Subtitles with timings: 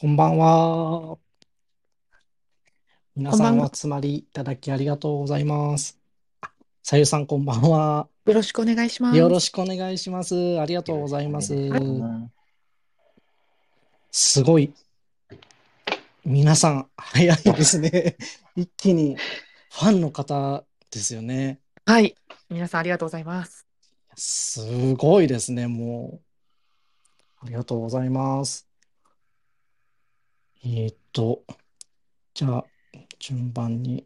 [0.00, 1.18] こんばんは。
[3.16, 3.70] 皆さんおこんばんは。
[3.74, 5.98] 集まりいただきありがとうございます。
[6.84, 8.06] さゆさん、こんばんは。
[8.24, 9.18] よろしくお願いします。
[9.18, 10.60] よろしくお願いします。
[10.60, 11.52] ありがとうございます。
[14.12, 14.72] すごい。
[16.24, 18.16] 皆さん、早いですね。
[18.54, 19.16] 一気に
[19.72, 20.62] ファンの方
[20.92, 21.58] ですよね。
[21.86, 22.14] はい。
[22.48, 23.66] 皆さんありがとうございます。
[24.14, 26.20] すごいですね、も
[27.42, 27.44] う。
[27.44, 28.67] ありがとうございます。
[30.64, 31.44] えーっと、
[32.34, 32.64] じゃあ、
[33.20, 34.04] 順番に。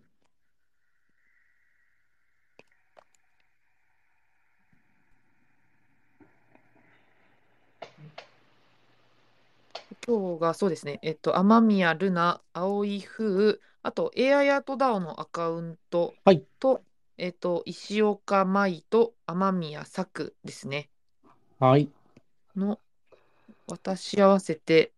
[10.06, 10.98] 今日がそうですね。
[11.02, 16.45] えっと、雨宮ルナ、青井風、あと AI アートダオのアカウントはい。
[16.61, 16.83] と、
[17.16, 20.91] えっと、石岡舞と雨宮作ですね。
[21.59, 21.89] はい。
[22.55, 22.78] の、
[23.69, 24.92] 私合わせて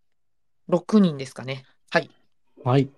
[0.69, 1.65] 6人ですかね。
[1.91, 2.11] はい。
[2.65, 2.91] はい。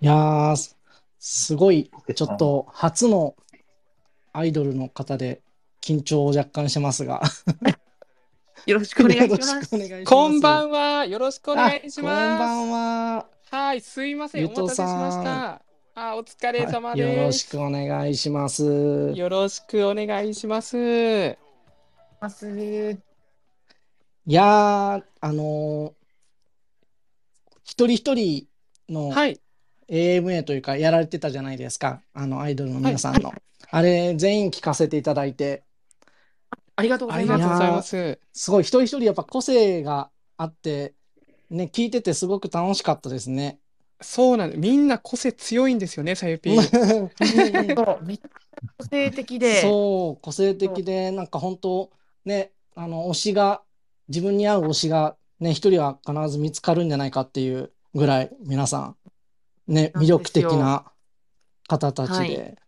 [0.00, 0.76] いやー、す
[1.18, 3.34] すごい、ちょっと初の
[4.32, 5.42] アイドルの方で
[5.80, 7.22] 緊張を若干してますが、
[8.66, 9.70] よろしくお願いしします。
[10.04, 11.06] こんばんは。
[11.06, 12.70] よろしくおあ、願いしこんばんます。
[12.70, 13.28] は。
[13.50, 14.46] はい、すいません。
[14.46, 15.24] お待たせしましさん。
[15.24, 15.63] た。
[15.94, 17.40] あ、お疲れ様はい、よろです。
[17.40, 18.64] しくお願いします。
[19.12, 21.38] よろしくお願いします。
[22.20, 22.46] ます。
[24.26, 26.04] いやー、あのー
[27.64, 28.48] 一人一人
[28.88, 29.40] のはい、
[29.88, 32.02] AMA というかやられてたじゃないですか。
[32.14, 33.32] あのアイドルのはい、皆さんの。
[33.70, 35.64] あれ全員聞かせていただいて。
[36.76, 37.38] ありがとうごあざいます。
[37.38, 38.20] りがとうございいやー、ます。
[38.32, 40.94] すごい一人一人やっぱ個性があって、
[41.50, 43.60] ね、聞いててすごく楽しかったですね。
[44.00, 44.58] そうなん。
[44.58, 46.60] みんな個性強いんですよね、さゆぴー。
[47.74, 48.28] そう、めっちゃ
[48.78, 51.90] 個性的で、そう、個性的で、なんか本当、
[52.24, 53.62] ね、あの、推しが、
[54.08, 58.96] 自分に合う推しが、ね、一人は必ず見つかるんじゃないかっていうぐらい、皆さん、
[59.66, 60.32] ね、なんで魅力。
[60.32, 60.84] 的な
[61.66, 62.28] 方たちはい。
[62.28, 62.58] で、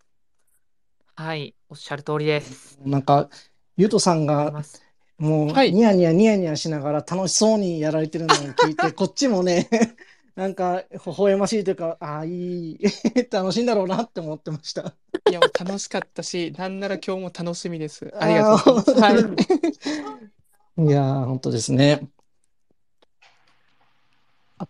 [1.14, 1.54] はい。
[1.68, 2.78] おっしゃる通りです。
[2.84, 3.28] なんか、
[3.76, 4.82] ゆうとさんありが、ます。
[5.18, 9.68] もう、はい、ニヤニヤニヤニヤしながら楽しそうにやられてるのを聞いて、 こっちもね、
[10.36, 12.78] なんか、微笑ましいというか、ああ、いい、
[13.32, 14.94] 楽しいんだろうなって思ってました。
[15.28, 18.12] いや、もう楽しかったし、 なんなら今日も楽しみです。
[18.18, 19.20] ありがとうございます。
[19.20, 19.22] はい。
[20.90, 22.08] やー、本当ですね。
[24.58, 24.68] あ、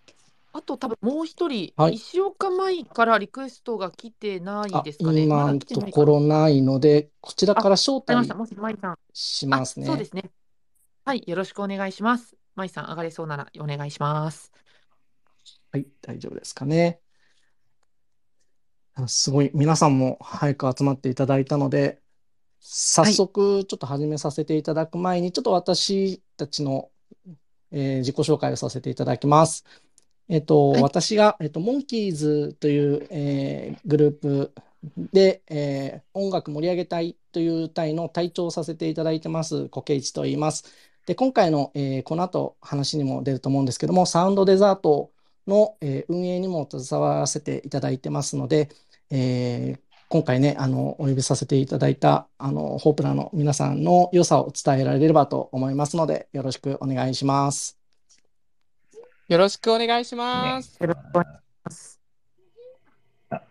[0.53, 1.95] あと多分もう一人、はい。
[1.95, 5.27] 石岡舞からリクエストが来てないあ、ですかね？
[5.27, 6.07] ま今のだ来てないかな。
[6.07, 8.35] ところないので、こちらあ、から招わかりました。
[8.35, 8.99] 待もし舞さん。
[9.13, 9.87] しあ、ますね。
[9.87, 10.31] そうですね。
[11.05, 11.23] はい。
[11.27, 12.37] よろしくお願いします。
[12.55, 14.53] 舞さん、上がれそうならお願いします。
[15.73, 17.01] はい、大丈夫ですかね。
[18.95, 22.01] あすごい、皆さんも早く集まっていただいたので、
[22.61, 23.15] 早はい。
[23.15, 26.91] 速ちょっと始めさせていただく前に、ちょっと私たちの、
[27.73, 29.65] えー自己紹介をさせていただきます。
[30.29, 30.83] えっと、はい。
[30.83, 34.55] 私が、えっと、モンキーズという、えーグループ
[35.13, 40.65] で、えー音楽盛り上げ隊という隊の隊長をさせていただいてます、コケイチと言います。
[41.07, 45.13] で、今回の、えーこの後話にも出ると思うんですけども、サウンドデザート
[45.47, 48.69] の、えー運営にも携わらせていただいてますので、
[49.11, 57.77] えー今回ね、あの、お呼びさせていただいた、あの、ホープラの皆さんの良さを伝えられればと思いますので、よろしくお願いします。
[59.29, 60.79] よろしくお願いします。
[60.81, 62.01] よろしくお願いします。
[63.31, 63.43] あ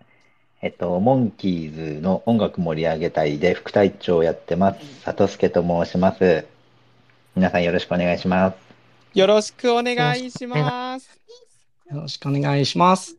[0.62, 5.01] えっと、モンキーズの音楽盛り上げ隊で副隊長をやってます。
[5.01, 6.47] 里助と申します。
[7.35, 8.56] 皆さんよろしくお願いします。
[9.13, 10.47] よろしくお願いし。
[10.47, 11.44] ます。
[11.91, 13.16] よろしくお願いします。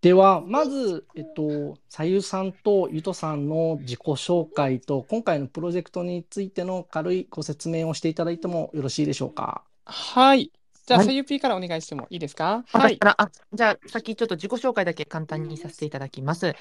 [0.00, 9.62] では、まず、えっと、さゆさんとゆとさんの自己紹介と、今回のプロジェクトについての軽いご説明をしていただいてもよろしいでしょうか？
[9.84, 10.50] はい。
[10.86, 11.06] じゃあ、はい。
[11.06, 12.64] さゆぴーからお願いしてもいいですか？
[12.72, 12.98] はい。
[13.00, 16.54] あ、じゃあ、先ちょっと自己紹介だけ簡単にさせていただきます。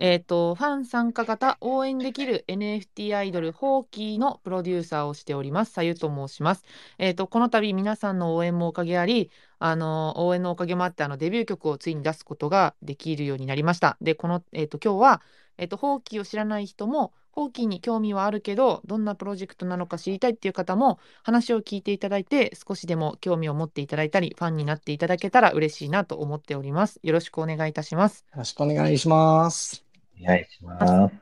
[0.00, 6.64] えっと、ファン参加型応援できる NFT アイドル、ホーキーのプロデューサーをしております、さゆと申します。
[6.98, 13.96] えっと、この度、皆さんの応援もおかげあり、あの、応援のおかげもあって、あの、デビュー曲をついに出すことができるようになりました。
[14.00, 15.22] で、この、えっと、今日は、
[15.56, 26.98] えっと、ホーキーを知らない人も、ホーキーに興味はあるけど、どんなプロジェクトなのか知りたいっていう方も、話を聞いていただいて、少しでも興味を持っていただいたり、ファンになっていただけたら嬉しいなと思っております。
[27.04, 28.24] よろしくお願いいたします。
[28.32, 29.84] よろしくお願いします。
[30.20, 31.14] お願いします。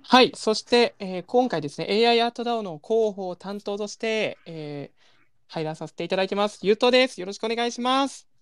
[0.00, 0.32] はい。
[0.34, 5.04] そして、えー今回ですね、AI アートダオの広報担当として、えー
[5.46, 6.60] 入らさせていただいてます。
[6.62, 7.20] ゆうとです。
[7.20, 8.33] よろしくお願いします。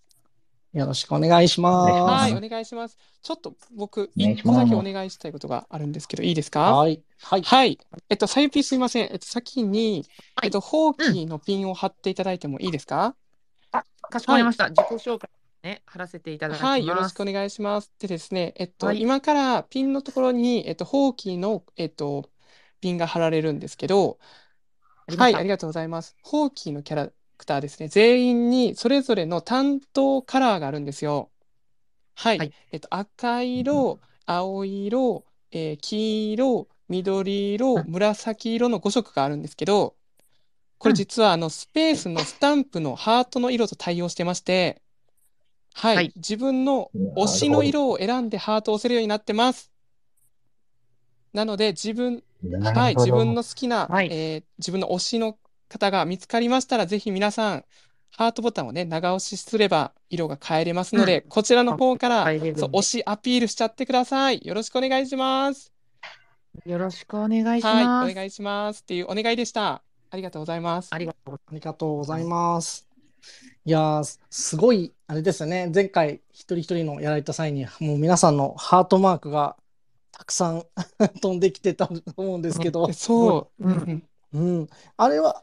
[0.72, 2.36] よろしくお願いしまはい、す。
[2.36, 2.96] お願いします。
[3.22, 6.74] ちょっと僕、一個だけお願いしたいことがあるんですけど、いいですか？
[6.74, 7.02] はい。
[7.20, 7.42] はい。
[7.42, 7.78] はい。
[8.08, 9.08] えっと、さゆぴーすいません。
[9.12, 13.14] えっと、先に、はいえっと、ホーキーのピンを貼っていただいてもいいですか？
[14.10, 14.70] かしこまりました。
[14.70, 15.28] 自己紹介
[15.62, 16.64] ね、貼らせていただきます。
[16.64, 17.92] はい、よろしくお願いします。
[18.00, 22.30] でですね、えっと、はい今からピンのところに、えっと、ホーキーの、えっと、
[22.80, 24.18] ピンが貼られるんですけど、
[25.16, 26.16] はい、ありがとうございます。
[26.22, 27.10] ホーキーのキャラ
[27.42, 31.30] クターですね、全員にそれぞれの担当カラーがあるんですよ。
[32.14, 32.52] はい、はい。
[32.70, 39.96] えっと、赤色、青色、えー黄色、緑色、うん紫色の5色があるんですけど、
[40.78, 40.94] これうん。
[40.94, 44.80] 実はあのスペースのスタンプのハートの色と対応してまして、
[45.74, 46.12] はい、はい。
[46.16, 49.72] 自分の推しの色を選んでハートを押せるようになってます。
[51.32, 52.22] なので自分、
[52.60, 54.08] はい、自分の好きな、はい。
[54.12, 55.38] えー自分の推しの
[55.72, 57.64] 方が見つかりましたら、ぜひ皆さん、
[58.10, 62.32] ハートボタンをね、長押しすれば色が変えれますので、こちらの方から、そう、
[62.70, 64.40] 推しアピールしちゃってください。
[64.44, 65.72] よろしくお願いします。
[66.66, 68.12] よろしくお願いしはい、ます。
[68.12, 69.82] お願いしますっていうお願いでした。
[70.10, 70.88] ありがとうございます。
[70.92, 72.86] ありがとうございありがとうございます。
[73.64, 75.70] いやー、すすごい、あれですよね。
[75.74, 79.56] 前回、一人一人のやられた際に、もう皆さんのハートマークが
[80.12, 80.64] たくさん
[81.22, 83.64] 飛んできてたと思うんですけどえ、そう。
[84.34, 84.68] うん。
[84.96, 85.42] あれは、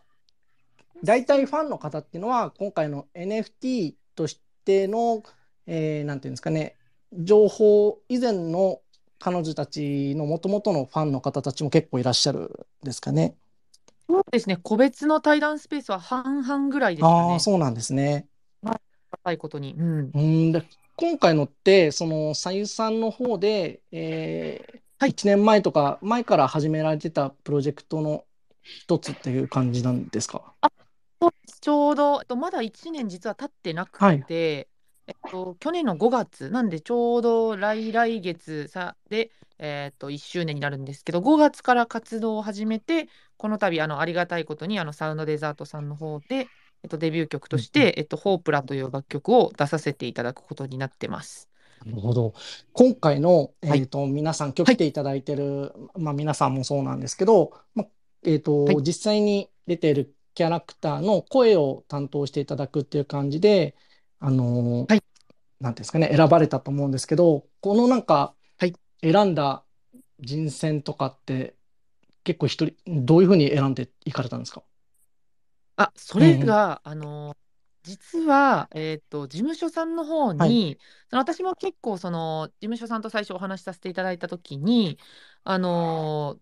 [1.04, 5.24] 大体ファンの方っていうのは、今回の NFT としての、
[5.66, 6.76] えーなんていうんですかね、
[7.14, 8.82] 情報以前の
[9.20, 12.40] 彼女たちの元々のファンの方たちも結構いらっしゃる
[12.84, 13.36] んですかね。
[14.10, 17.40] そうですね、個別の対談スペースは半々ぐらいですかああ、ね。
[17.40, 18.28] そうなんですね。
[19.12, 19.76] 高いことに。
[19.78, 20.12] うん。
[20.14, 20.64] うん、で
[20.96, 28.26] 今回のって、その、さゆさんの方で、えーはい1年前とか前から始められてたプロジェクトの
[28.64, 30.54] 一つっていう感じなんですか？
[30.62, 30.89] そうです
[31.62, 34.26] ちょうど、えっと、まだ1年実は経ってなくはい。
[34.26, 34.70] て、
[35.08, 46.50] えっと、去年の5月、なんでちょうど来来月さで、えっと、1周年になるんですけど、5月から活動を始めて、この度あのありがたいことにあのサウンドデザートさんの方で、
[46.84, 51.50] えっと、デビュー曲として、えっと、ホープラという楽曲を出させていただくことになってます。
[51.86, 52.34] なるほど。
[52.74, 53.86] 今回の、えはい。
[53.86, 57.88] ーと、皆さん、今日来ていただいてる、まあ、皆さんもそうなんですけど、まあ、
[58.24, 58.82] えーと、はい。
[58.82, 63.76] 実際に出ているキャラクターの声を担当していただくっていう感じで、
[64.20, 65.04] あのーはい。
[65.60, 68.74] なんていうんですかね、選ばれたと思うんですけど、このなんか、はい。
[69.02, 69.66] 選んだ
[70.20, 71.56] 人選とかって、
[72.24, 72.76] 結構一人、
[73.06, 74.64] どういうふうに選んでいかれたんですか？
[75.76, 77.36] あ、それが、あの、
[77.84, 80.80] 実は、えっと、事務所さんの方に、はい。
[81.10, 85.00] その私も結構、その、事務所さんと最初お話しさせていただいたときに、
[85.44, 86.40] あの、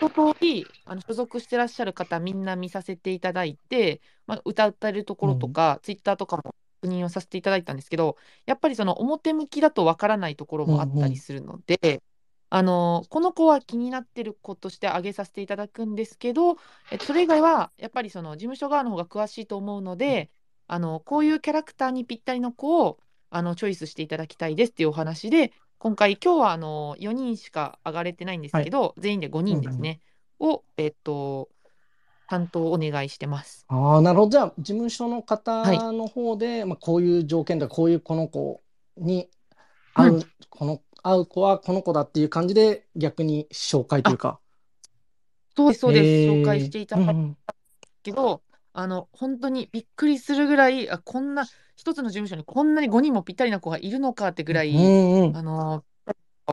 [0.00, 8.16] 一通り、あの、所属してらっしゃる方、みんな見させていただいて、まあ、歌ってるところとか、ツイッターとかも確認をさせていただいたんですけど、
[8.46, 12.02] やっぱりその表向きだとわからないところもあったりするので、
[12.48, 16.56] あの、この子は気になってる子として挙げさせていただくんですけど、
[16.90, 20.30] えっと、それ以外は、やっぱりその事務所側の方が詳しいと思うので、
[20.68, 22.98] あの、こういうキャラクターにぴったりの子を、
[23.30, 30.00] あの、チョイスしていただきたいですっていうお話で、今回、今日はあの、4人しか上がれてないんですけど、全員で5人ですね、
[30.40, 31.48] を、えっと、
[32.28, 33.66] 担当お願いしてます。
[33.68, 34.30] ああ、なるほど。
[34.30, 38.62] じゃあ、事務所のはい方の方で、まあ、こういう条件だ、こういうこの子
[38.96, 39.28] に
[39.94, 44.40] 合う、うこの、合う子はこの子だっていう感じで、逆に紹介というか。
[45.56, 46.04] そうです、そうです。
[46.06, 47.36] へー紹介していただいたうんうん
[48.02, 48.40] けど、
[48.78, 55.82] あの、本当にびっくりするぐらい、あ、こんな、一つの事務所にこんなに5人もぴったりな子がいるのかってぐらい、うんうんあの、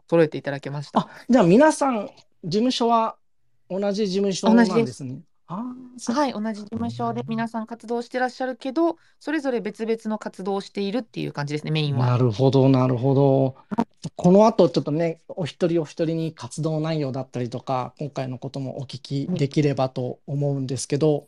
[0.10, 1.01] 揃えていただけました。
[1.01, 2.10] あ、じゃあ皆さん、
[2.46, 3.18] 事務所は
[3.70, 5.20] 同じ事務所なんですね。
[5.48, 12.06] はい、同じ事務所で皆さん活動してらっしゃるけど、それぞれ別々の活動をしているっていう感じですね、メインは。
[12.06, 13.56] なるほど、なるほど。
[14.15, 21.27] この後、ちょっとね、お一人お一人に活動内容だったりとか、今回のこともお聞きできればと思うんですけど、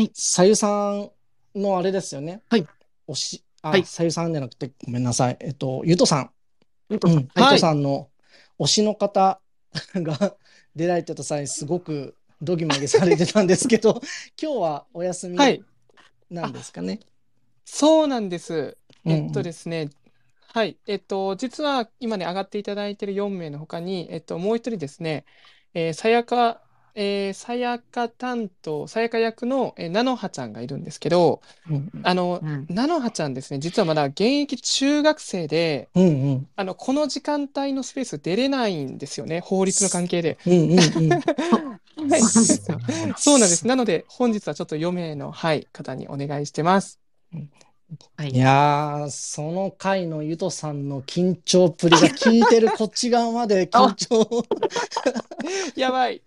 [0.00, 1.10] はいさゆさん
[1.54, 2.40] のあれですよね。
[2.48, 2.66] はい。
[3.06, 5.36] 推し、あ、はいさゆさんじゃなくて、ごめんなさい。
[5.40, 6.30] えっと、ゆとさん。
[6.88, 8.08] ゆうん、ゆはいとさんの
[8.58, 9.42] 推しの方
[9.94, 10.36] が
[10.74, 14.00] 出られてた際、すごくドギマギされてたんですけど、
[14.42, 15.62] 今日はお休みはい。
[16.30, 17.00] なんですかね？
[17.66, 18.78] そうなんです。
[19.04, 19.90] うんえっとですね、
[20.54, 20.78] はい。
[20.86, 25.26] えっと、実は今ね、上がっていただいている4名の他に、えっと、もう一人ですね、
[25.74, 26.62] えー、さやか、
[26.94, 40.38] えー、さやか担当、さやか役の、えー、なのはちゃんがいるんですけど、うんあの、うんなのはちゃんですね、実はまだ現役中学生で、うんうんあの、この時間帯のスペース出れないんですよね、法律の関係で。
[40.46, 40.80] うんうんうん。
[42.10, 42.22] は い
[43.16, 43.66] そうなんです。
[43.66, 46.98] なので、本日はちょっと4名の、はい、方にお願いしてます。
[48.16, 54.46] はいいやー、その回のゆとさんの緊張っぷりが聞いてるこっち側まで 緊張
[55.74, 56.22] やばい。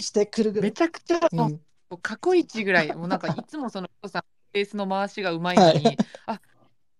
[0.00, 0.70] してくるぐらい。
[0.70, 1.60] めちゃくちゃ、う、もうん
[2.02, 6.40] 過去一ぐらい、もうなんかいつもそのお父さん、ベースの回しがうまいのに、はいあ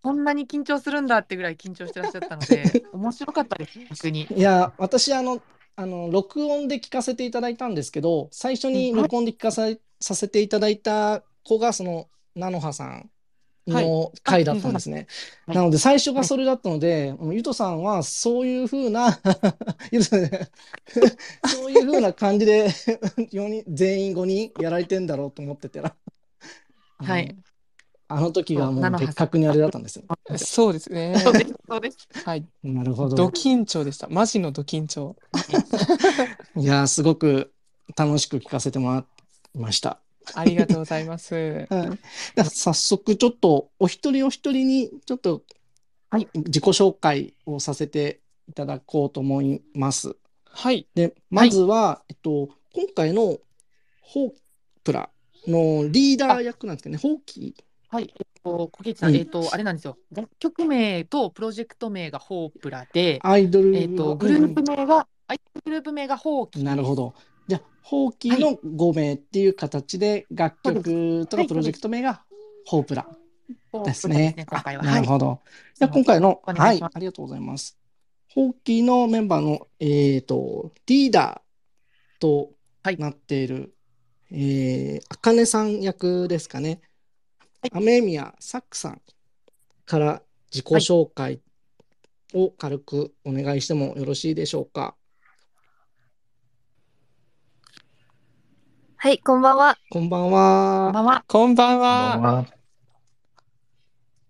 [0.02, 4.26] こんなに緊張するんだってぐらい緊張してらっしゃったので、 面白かったです、逆に。
[4.34, 5.42] いや、私、あの、
[5.76, 9.68] あの、録音で聞かせていただいたんですけど、最初に録音で聞かさ
[10.00, 13.10] させていただいた子が、その、菜の葉さん
[13.72, 15.06] の回だったんですね。
[15.46, 19.18] はいなので、最初がそれだったので、もうゆとさんは、そういうふうな、
[19.90, 20.48] ゆとさんね
[21.46, 25.94] そういうふうな感じで、4人、全員5人やられてんだろうと思ってたら、
[26.98, 27.36] はい。
[28.12, 30.04] あの時がもう別格にあれだったんですよ。
[30.36, 31.16] そうですね。
[31.18, 32.08] そうです、そうです。
[32.24, 32.44] はい。
[32.64, 33.26] なるほドど。
[33.28, 34.08] 緊張でした。
[34.08, 35.14] マジのド緊張。
[36.56, 37.52] いやー、すごく
[37.96, 39.04] 楽しく聞かせてもら
[39.54, 40.00] いました。
[40.34, 41.34] ありがとうございます。
[41.70, 41.98] はい。
[42.34, 45.42] では早速、ちょっとお一人お一人に、ちょっと
[46.10, 50.16] はい自己紹介をさせていただこうと思います。
[50.44, 50.88] はい。
[50.94, 53.38] で、まずは、えっと、今回の
[54.00, 54.32] ホー
[54.82, 55.10] プラ
[55.46, 57.54] のリーダー役なんですけどね、ホーキ
[57.88, 59.96] はい、えっと、小木さん、うんえっと、あれなんですよ。
[60.12, 66.62] 楽曲名とプロジェクト名がホープラで、アイドルえっと、グループ名が、アイドルグループ名がホーキ。
[66.62, 67.14] なるほど。
[67.80, 72.22] じゃあ、ホーキーの5名っていう形で、楽曲とかプロジェクト名が
[72.66, 73.06] ホープラ
[73.84, 74.34] ですね。
[74.48, 74.82] 今回は。
[74.82, 75.02] あなはい。
[75.02, 75.40] るほど。
[75.74, 77.78] じゃあ、今回の、はいありがとうございます。
[78.28, 83.74] ホーキーのメンバーの、えっと、リーダーとはいなっている、
[84.30, 86.80] えー、あかねさん役ですかね。
[87.72, 89.02] 雨宮サックさん
[89.84, 90.22] から
[90.52, 91.40] 自己紹介
[92.32, 94.96] を軽くお願いしてもよろしいでしょうか。
[99.02, 99.78] はい、こんばんは。
[99.88, 101.00] こんばんこんばは。
[101.00, 101.24] んは。
[101.26, 102.18] こんばんは。
[102.18, 102.46] は。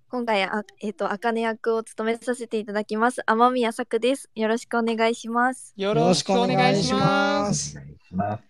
[0.09, 3.21] 今回、あえっ、と、あかね役を務めさせていただきます。
[3.27, 4.31] 天宮作です。
[4.37, 5.75] よろしくお願いします。
[5.77, 7.01] よよろしくお願いしま。
[7.01, 7.79] ますす。
[7.79, 8.43] お願いします。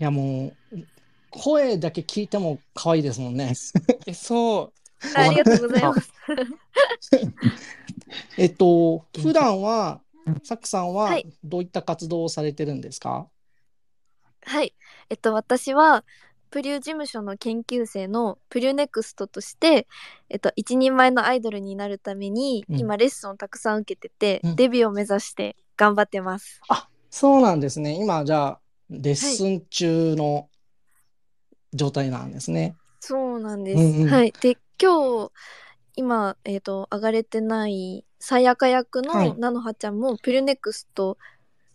[0.00, 0.78] いやもう、
[1.30, 3.54] 声だけ聞いても可愛いですもんね。
[4.08, 5.06] え、そう。
[5.16, 6.12] あ ありがとうございます。
[8.36, 13.28] えっと、普段はうん、サックさんははいどういった活動をされてるんですか？
[14.42, 14.74] はい。
[15.10, 16.04] えっと、私は、
[16.50, 19.86] プリュー事務所の研究生のプリュネクストとして、
[20.28, 26.60] えっと、一人前のアイドルになるために、うん今レッスンをたくさん受けてて、うんデビューを目指して頑張ってます。
[26.68, 27.92] あ、そうなんですね。
[27.92, 30.48] 今、じゃあ、レッスン中の
[31.72, 32.76] 状態なんですね。
[33.00, 33.80] そうなんです。
[33.80, 34.32] うんうんはい。
[34.40, 35.32] で、今日、
[35.96, 41.16] 今、えっ、と、上がれてない、さやか役はいの菜の葉ちゃんも、プリュネクスト、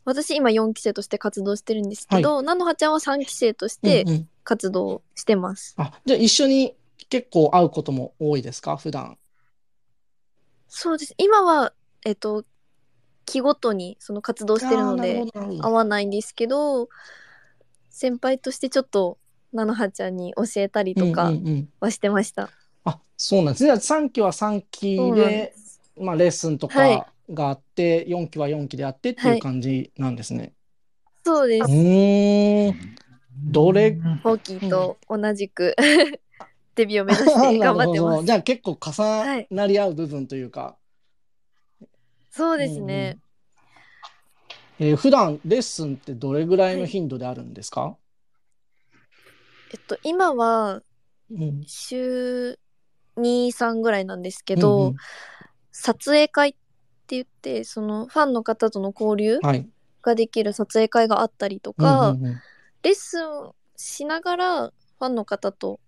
[0.05, 5.73] 私今4期生として活動してるんですけど、菜の葉ちゃんは3期生としてうんうん活動してます。
[5.77, 6.75] あ、じゃあ一緒に
[7.09, 8.77] 結構会うことも多いですか？
[8.77, 9.17] 普段。
[10.69, 11.15] そうです。
[11.17, 11.73] 今は、
[12.05, 12.43] えっ、と、
[13.25, 16.89] 期ごとにその活動してるのあーなで、るほどなるほど会わないんですけど、
[17.89, 19.17] 先輩としてちょっと、
[19.53, 22.49] 菜の葉ちゃんに教えたりとうんかうんうんはしてました。
[22.83, 23.63] あ、そうなんです。
[23.63, 25.53] じゃあ3期は3期そうなんで
[25.97, 30.53] で、まあレッスンとはいかがあって、4期は4期であってっていう感じなんですね。
[30.53, 31.69] うそうです。
[31.69, 32.95] ーん。
[33.51, 33.99] どれ？
[34.23, 35.75] ホーキーと同じく
[36.75, 38.25] デビューを目指して 頑張ってます。
[38.25, 40.77] じゃあ結構重なり合う部分というか、
[42.31, 43.17] そうですね。
[44.79, 47.95] えー普段レッスンってどれぐらいの頻度であるんですか、
[49.73, 50.81] えっと今は
[51.31, 52.59] うん週
[53.15, 54.95] 2、3ぐらいなんですけど、うんうん
[55.77, 56.55] 撮影会っ
[57.07, 59.69] て言ってそのファンの方との交流はい。
[60.01, 61.81] ができる撮影会があったりとか、
[62.11, 62.43] うんうんうん
[62.83, 65.79] レッスンしながらファンの方と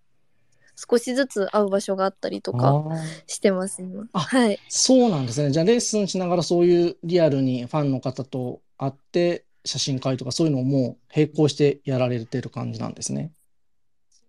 [0.75, 4.07] 少しずつ会う場所があったりとかあーしてます今。
[4.13, 4.61] あはい。
[4.67, 5.51] そうなんですね。
[5.51, 13.33] じゃあレッスンしながらそういうリアルにファンの方と会って写真会とかそういうのをもう並行してやられてる感じなんですね。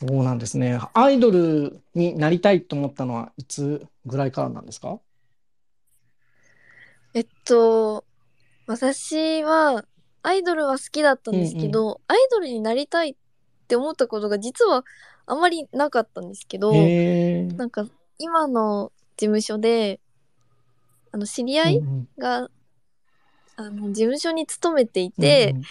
[0.00, 0.78] そうなんですね。
[0.94, 5.00] アイドルになりたいと思ったのはいつぐらいからなんですか？
[7.14, 8.04] えっと、
[8.68, 9.84] 私は
[10.22, 13.14] アイドルは好きだったんですけど、アイドルになりたいっ
[13.66, 14.84] て思ったことが実は
[15.26, 17.84] あまりなかったんですけど、なんか
[18.18, 19.98] 今の事務所で、
[21.10, 22.08] あの知り合いうんうん。
[22.18, 22.48] が、
[23.56, 25.64] あの事務所に勤めていて、うんうん。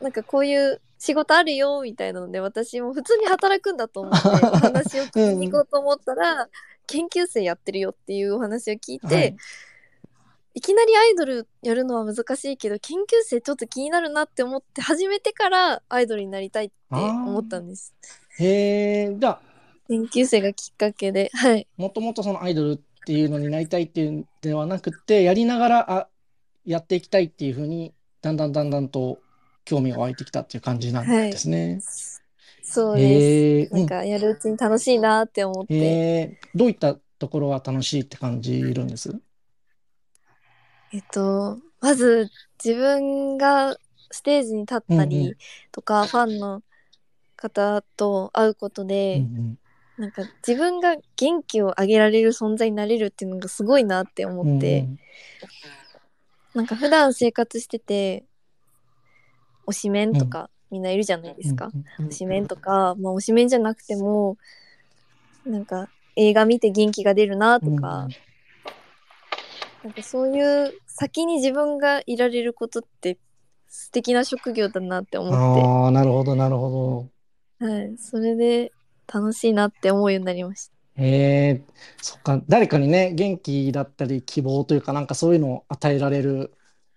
[0.00, 6.48] なんかこういう仕事あるよみたいなので私も普通に働くんだと思って お話を聞きに行こうと思ったら、
[6.86, 9.36] 研究生やってるよっていうお話を聞いて、はい
[10.56, 17.92] いきなりアイドルやるのは難しいけど研究生ちょっと気になるなって思って始めてからアイドルになりたいって思ったんです。
[18.38, 19.40] へえ、じゃあ、
[19.88, 21.66] 研究生がきっかけで、はい。
[21.76, 26.08] もともとそのアイドルっていうのになりたいっていうんではなくて、やりながら、あ、
[26.64, 27.92] やっていきたいっていうふうに、
[28.22, 29.18] だんだんだんだんと
[29.64, 31.80] 興味が湧いてきたっていう感じなんですね。
[32.62, 33.26] そうです。
[33.30, 33.78] へえ、うん。
[33.78, 35.74] なんかやるうちに楽しいなって思って。
[35.74, 35.84] へ
[36.20, 39.20] え、どういったところが楽しいって感じるんです？
[40.92, 42.30] えっと、まず
[42.64, 43.76] 自分が
[44.10, 45.08] ステージに立ったうんうん。
[45.08, 45.36] り
[45.72, 46.62] とか、ファンの
[47.36, 49.58] 方と会うことうんで、うん。
[49.96, 54.98] なんか自分が元気をあげられる存在になれるっていうのがすごいなってうん思って、うん。
[56.54, 58.24] なんか普段生活してて、
[59.66, 60.18] 推しメンうん。
[60.18, 61.70] とかみんないるじゃないですか。
[62.00, 64.36] 推しメンとか、まあ推しメンじゃなくても、
[65.44, 67.76] なんか映画見て元気が出るなうん。
[67.76, 68.08] とか、
[69.82, 73.18] なんかそういう先に自分がいられることって
[73.68, 77.08] 素敵な職業だなって思って、ああ、なるほど、なるほ
[77.60, 78.72] はい、それで
[79.12, 81.02] 楽しいなって思うようになりましど。
[81.02, 81.08] へ
[81.48, 81.62] え、
[82.00, 86.52] そっか、誰かにね、元気だったり希望というか、なんかそういうのを与えられる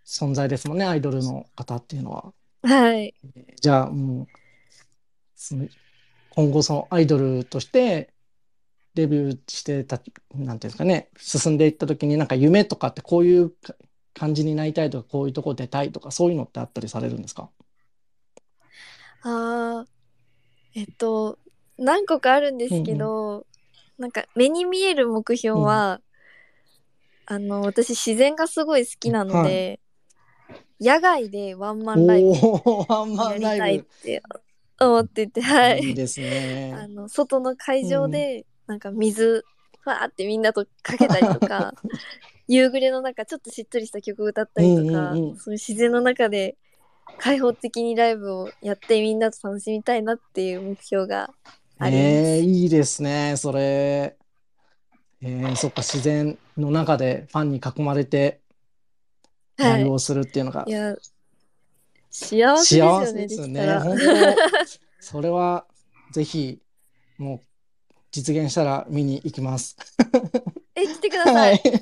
[0.05, 2.33] 存在ですもんね、アイドルの方っていうのは。
[2.61, 2.67] た。
[2.67, 3.13] はい。
[3.61, 4.27] じゃあ、もう、
[5.35, 5.67] その
[6.29, 8.13] 今後そのアイドルとして
[8.93, 10.01] デビューしてた、
[10.35, 13.75] なんていうんですかね、進んでいった時になんか夢とかってこういうか
[14.13, 17.49] 感じになりたいとか、こういうとこ出たいとか、そういうのってあったりされるんですか？
[19.23, 21.39] あーえっと、
[21.77, 23.45] 何個かあるんですけど、
[23.97, 26.01] なんか目に見える目標は、
[27.25, 29.79] あの、私自然がすごい好きなので、
[30.79, 33.71] 野外でワンマンライブおー、ワンマやりたンライブ。
[33.71, 34.23] いって
[34.79, 35.91] 思ってて、はいい。
[35.91, 36.21] いです
[36.71, 36.87] あね。
[36.87, 39.45] の、外の会場で、なんか水、
[39.79, 41.73] ファーってみんなとかけたりとか、
[42.47, 46.57] 夕暮れの中、ちょっとしっとりした曲を歌ったりとか、うんうんうんそういう自然の中で
[47.17, 51.33] 開放的にライブをやってみんなと楽しみたいなっていう目標が
[51.79, 52.37] あります。
[52.37, 54.17] えー、いいですね、それ。
[55.21, 58.41] えー、そっか、自然の中でファンに囲まれて
[59.57, 59.81] ラはい。
[59.81, 60.95] イブをするっていうのがいや、
[62.11, 63.77] 幸せですよね、ね。
[63.79, 64.03] 本当、
[64.99, 65.65] それは
[66.11, 66.59] ぜひ、
[67.17, 67.47] もう
[68.11, 69.77] 実現したら見に行きます。
[70.75, 71.33] え、来てくださ。
[71.33, 71.59] はいい。
[71.61, 71.79] ちょっ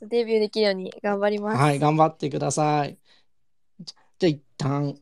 [0.00, 1.58] とデビューできるように頑張ります。
[1.58, 2.98] はい、頑張ってください。
[3.80, 4.98] じじゃあ一旦、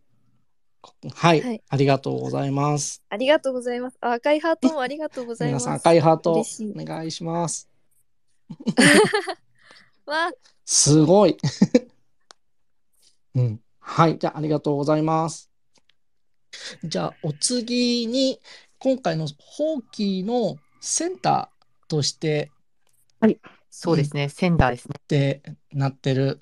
[1.14, 3.02] はい、はいありがとうございます。
[3.08, 3.98] ありがとうございます。
[4.00, 5.64] あ赤いハートもありがとうございます。
[5.64, 6.44] 皆さん赤いハートお
[6.84, 7.68] 願いします。
[10.06, 10.30] わ
[10.70, 11.38] すごい。
[13.34, 13.60] うん。
[13.80, 14.18] はい。
[14.18, 15.50] じゃあ、ありがとうございます。
[16.84, 18.38] じゃあ、お次に、
[18.78, 22.52] 今回のホーキーのセンターとして
[23.70, 24.94] そうですね、センダーですね。
[24.98, 26.40] ってなってる、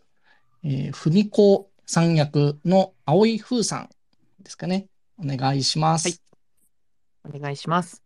[0.65, 3.91] えー、文子さん役の青井風さん
[4.43, 4.89] ですかね。
[5.19, 6.09] お願いします。
[6.09, 6.21] はい
[7.33, 8.06] お願いします。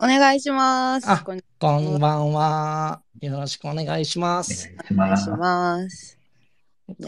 [0.00, 1.08] お願いします。
[1.08, 3.00] あこんこんばんは。
[3.20, 4.74] よろしくお願いします。
[4.90, 5.40] お願いしお願い
[5.84, 6.18] ます。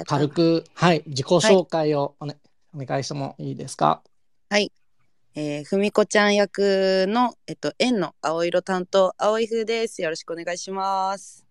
[0.06, 2.36] 軽く、はい、自己紹介をお,、ね、
[2.72, 4.02] お願いしてもいいですか？
[4.50, 10.00] えー、ふみこちゃん役の、えっと、円の青色担当、青い風です。
[10.00, 11.44] よろしくお願いします。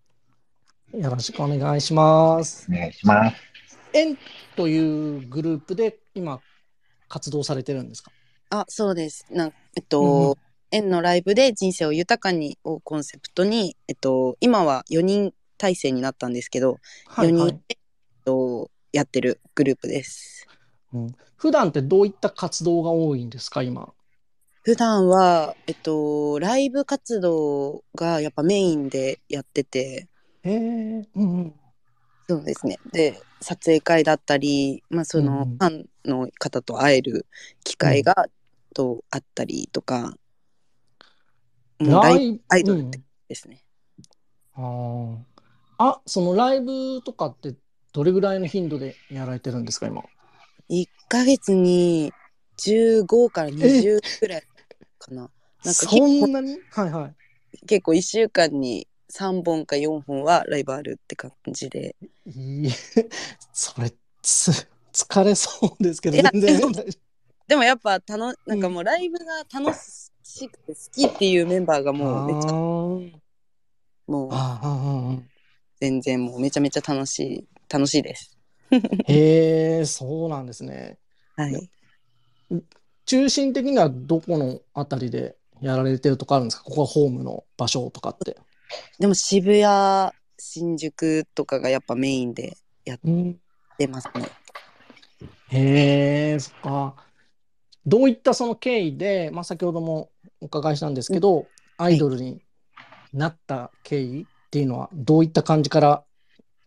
[0.92, 2.74] よろしくお願いしますお。
[2.74, 3.36] 願いします。
[3.92, 4.18] 円
[4.56, 6.40] というグループで今
[7.08, 8.10] 活動されてるんですか？
[8.48, 9.26] あ、そうです。
[9.30, 10.38] なんえっと、
[10.76, 16.78] 円のライブで人生を豊かにをコンセプトに、えっと、今は4人体制になったんですけど、
[17.18, 17.76] 4人はいはいで、えっ
[18.24, 20.48] と、やってるグループです。
[20.92, 21.14] うん。
[21.36, 23.92] 普段ってどういった活動が多いんですか、今？
[24.62, 30.08] 普段は、えっと、ライブ活動がやっぱメインでやってて、
[30.42, 31.54] へえ、うんうん。
[32.28, 32.78] そうですね。
[32.92, 37.26] で、撮影会だったり、まあ、その、ファンの方と会える
[37.62, 38.26] 機会が、
[38.74, 40.16] とあったりとか、
[41.78, 43.62] もうライブイアイドルってですね。
[44.56, 45.26] うん、
[45.78, 47.54] あそのライブとかって
[47.92, 50.02] どれぐらいの頻度でやられてるんですか、今
[50.70, 52.12] ？1ヶ月に
[52.58, 54.42] 15から20くらい
[54.98, 55.22] かな。
[55.22, 55.30] なんか
[55.64, 56.58] 結そ構んなに？
[56.70, 57.14] はいはい。
[57.66, 61.96] 結構1週間に3本か4本はライブあるって感じで。
[62.26, 62.70] いい
[63.52, 64.50] それつ、
[64.92, 66.72] 疲れそうですけど、全然でも
[67.46, 70.10] でもやっぱたのなんかもうライブが楽し
[70.48, 72.52] くて好きっていうメンバーがもうめっちゃ
[74.06, 75.22] もう
[75.80, 78.36] 全然もうめちゃめちゃ楽しい楽しいです。
[79.06, 80.98] へえ、そうなんですね。
[81.36, 81.70] はい。
[83.04, 86.64] 中心的にはどこのあたりでやられてるとかあるんですか？
[86.64, 88.36] ここはホームの場所とかって。
[88.98, 92.56] でも渋谷新宿とかがやっぱメインで
[93.04, 93.40] うん
[93.78, 94.28] 出ますね。
[95.48, 96.96] へえ、そっか。
[97.86, 101.46] どういったその経緯で、まあ、先ほどもお伺いしたんですけど、
[101.78, 102.42] アイドルに
[103.12, 106.04] なった経緯っていうのは、どういった感じから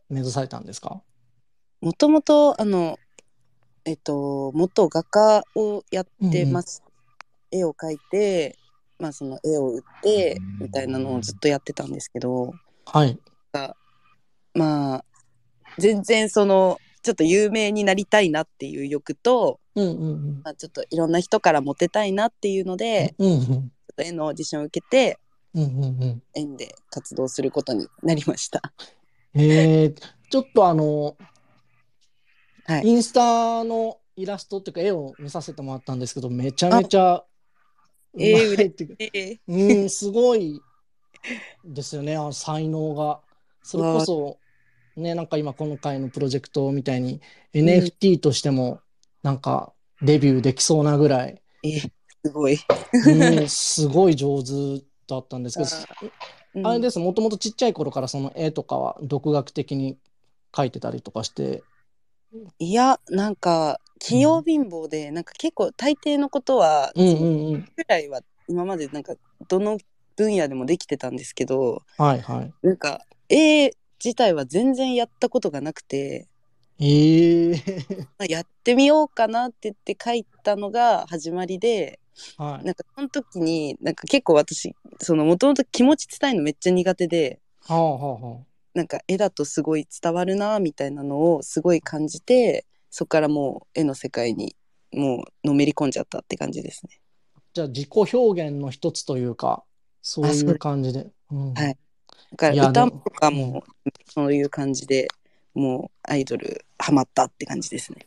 [0.10, 1.02] 目指されたんですか？
[1.82, 2.98] もともと、あの、
[3.86, 6.84] えっと、元画家をやってます。
[7.52, 8.58] 絵を描いて、
[9.00, 12.54] まあその絵を売って、みたいなのをずっとやってたんですけど、
[12.86, 13.18] はい。
[14.54, 15.06] まあ、
[15.78, 23.32] 全然その、ちょっと有名になりたいなっていう欲と、うんうんまあ、ちょっといろんな人からモテたいなっていうので、うん。
[23.32, 25.20] うんちょっと絵のオーディションを受けて、
[25.54, 25.64] うん。
[25.64, 28.62] うんうんで活動することになりました。
[29.34, 31.18] えー、ちょっとあの、
[32.66, 37.16] はいインスタのイラストっていうか絵を見させてもらったんですけど、めちゃめちゃ
[38.14, 40.62] うまえーいっていうか、ええうん、すごい
[41.66, 43.22] ですよね、あの才能が。
[43.64, 44.38] それこそ、
[45.00, 47.22] ね、なんか今今回のプロジェクトみたいに
[47.54, 48.82] NFT としても
[49.24, 51.92] なんかデビューできそうなぐらい、えす
[52.32, 52.60] ごい。
[53.08, 55.70] うん、すごい上手だったんですけど、
[56.56, 59.98] うんあれです、もともとちっちゃい頃からその絵とかは独学的に
[60.52, 61.64] 描いてたりとかして、
[62.60, 67.64] いや、なんか、器用貧乏で、なんか結構大抵のことは、うんうんうん。
[67.64, 69.14] くらいは今までなんか、
[69.48, 69.78] どの
[70.16, 72.54] 分野でもできてたんですけど、はいはい。
[72.62, 73.72] なんか、絵
[74.04, 76.28] 自体は全然やったことがなくて、
[76.80, 77.64] ええ
[78.18, 82.00] まあやってみようかなって言って書いたのが始まりで、
[82.38, 82.66] はい。
[82.66, 88.46] なんかその時に、なんか結構私、そのもともと気持ち伝えるのめっちゃ苦手で、はあはあはあ。
[88.74, 94.56] なんか絵だとすごい伝わるなみたいなのをすごい感じてそこからもう絵の世界に
[94.94, 97.02] もうのめり込んじゃったって感じですね。
[97.54, 99.64] じゃあ自己表現の一つというか、
[100.02, 101.12] そういう感じで。
[101.32, 101.78] うんはい
[102.32, 103.64] だから歌とかも
[104.06, 105.08] そういう感じで
[105.54, 108.06] もうアイドルハマったって感じですね。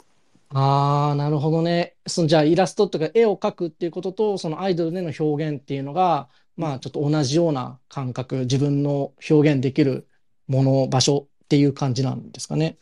[0.54, 1.94] ああ、なるほどね。
[2.06, 10.06] そのじゃあイラストとか絵を描くっていうことと、そのアイドルでの表現っていうのが、まあちょっと同じような感覚、自分の表現できる
[10.48, 12.76] もの、場所っていう感じなんですかね。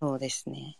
[0.00, 0.78] そうですね。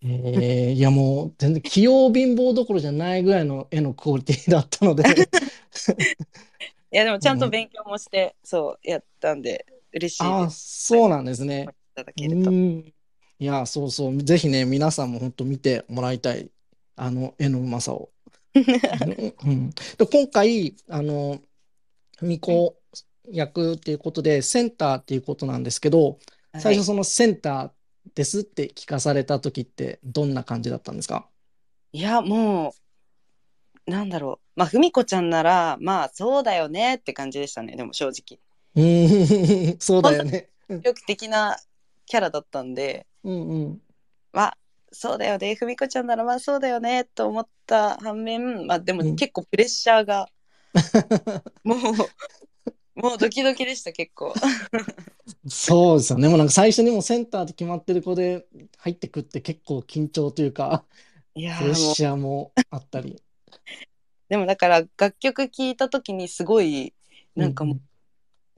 [0.00, 5.02] えー、いやもう全然器用貧乏どころじゃないぐらいの絵のクオリティだったので、
[6.90, 10.48] いやでもちゃんと勉強もして、そうやったんで嬉しいあ。
[10.50, 11.74] そうなんですね。
[11.92, 12.50] いただけると。
[12.50, 12.94] うん。
[13.40, 14.18] いや、そうそう。
[14.22, 16.50] ぜひね、皆さんも本当見てもらいたい。
[16.96, 18.10] あの、絵のうまさを。
[18.56, 21.40] うん、で今回、あの、
[22.22, 22.80] みこ
[23.30, 26.18] 役っていうことで、センターっていうことなんですけど、
[26.56, 27.70] 最はい初そのセンター
[28.14, 31.28] ですって聞かされた時ってどんな感じだったんですか？
[31.92, 32.72] いやもう
[33.88, 38.38] なんだろうまあふみこちゃんならまあそうだよねって感じでしたねでも正直。
[38.74, 40.50] うーん、 そうだよね。
[40.68, 41.58] 魅力的な
[42.04, 43.82] キャラだったんでうんうん。
[44.32, 44.58] まあ
[44.92, 50.28] そうだよねふみこちゃんならまあそうだよねと思った反面まあでもうん結構プレッシャーが、
[51.64, 51.78] もう
[53.00, 54.34] もうドキドキでした結構
[55.46, 56.28] そうですよね。
[56.28, 58.46] もうなんか最初にもうセンターで決まってる子で
[58.78, 60.84] 入ってくって結構緊張というか、
[61.34, 63.22] プレッシャーもあったり。
[64.28, 66.94] でもだから楽曲聴いた時にすごい
[67.36, 67.80] なんかもう、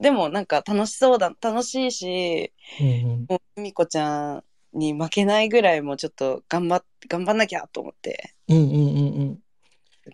[0.03, 3.27] でもなんか楽しそうだ楽しいしうんうん。
[3.29, 8.33] もうふみこちゃんに負けないぐらいもうちょっと頑張っ頑張んなきゃと思って。
[8.47, 9.39] うんうんうんうん。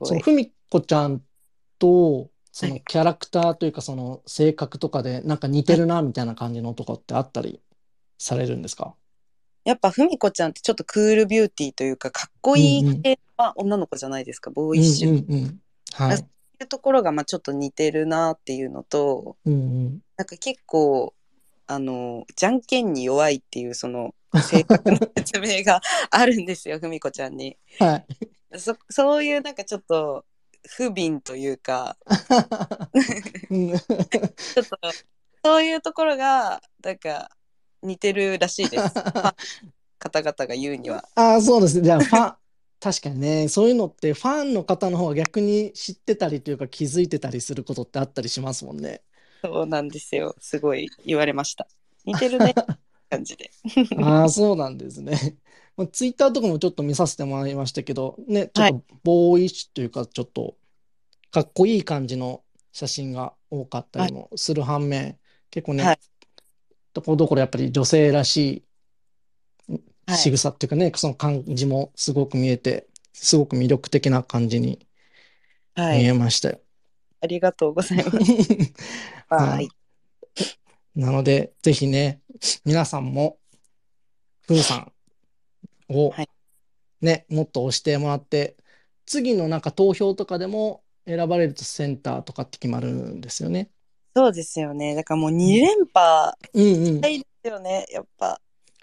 [0.03, 1.21] そふみこちゃん
[1.79, 2.73] とそはい。
[2.73, 7.61] のキャラクターというかその性格とかでなんか似てるなみたいな感じのとこってあったり
[8.17, 8.95] されるんですか？
[9.67, 15.59] やっぱふみこちゃんってちょっとクールビューティーというかかっこいうんうんい系は女の子じゃないですかボーうんイッシュっうんうん。
[15.91, 16.17] はい。
[16.17, 16.27] てい
[16.63, 20.01] うところがまあちょっと似てるなっていうのとうんうん。
[20.15, 21.13] なんか結構
[21.67, 27.57] あのじゃんけんに弱いっていうその性格の説明があるんですよふみこちゃんに。
[27.77, 28.57] はい。
[28.57, 30.23] そそういうなんかちょっと
[30.65, 31.97] 不憫というか
[33.49, 34.77] うん ちょっと
[35.43, 37.29] そういうところがなんか
[37.81, 38.93] 似てるらしいです
[39.99, 41.07] 方々が言うには。
[41.15, 41.83] ああ、そうですね。
[41.83, 42.35] じゃあ、ファン、
[42.79, 49.01] 確かにね、そういうのってファンの方の方が逆に知ってたりというか気づいてたりすることってあったりしますもんね。
[49.43, 51.67] そうなんですよすごい言われました。
[52.05, 52.53] 似てるね
[53.09, 53.49] 感じで。
[53.97, 55.37] ああ、そうなんですね。
[55.75, 60.55] まあ、ツイッターとかもちょっと見させてもらいましたけど、ね、ちょっとボーイッシュというか、ちょっと
[61.31, 65.17] かっこいい感じの写真が多かったりもする反面、
[65.49, 65.99] 結構ね、はい
[66.97, 68.63] ところどころやっぱり女性らし
[69.69, 69.73] い
[70.07, 74.87] はい仕草っていうかね、その感じもすごく見えて、すごく魅力的な感じに
[75.75, 76.61] 見はい、えましたよ。
[77.21, 78.09] ありがとうございます。
[79.29, 79.69] は はいい。
[80.95, 82.21] なので、ぜひね、
[82.65, 83.37] 皆さんも、
[84.47, 84.93] ふーさん
[85.89, 86.29] をはい
[87.01, 88.57] ね、もっと押してもらって、
[89.05, 93.69] 次のなんか投票とかでも選ばれるとセンターとかって決まるんですよね。
[94.17, 94.95] そうですよね。
[94.95, 96.85] だからもう2連覇うんうん。
[96.85, 98.41] したいですよね、やっぱ。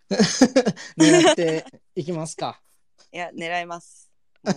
[0.97, 1.65] 狙って
[1.97, 2.61] いきますか。
[3.13, 4.09] いや、狙います。
[4.45, 4.53] も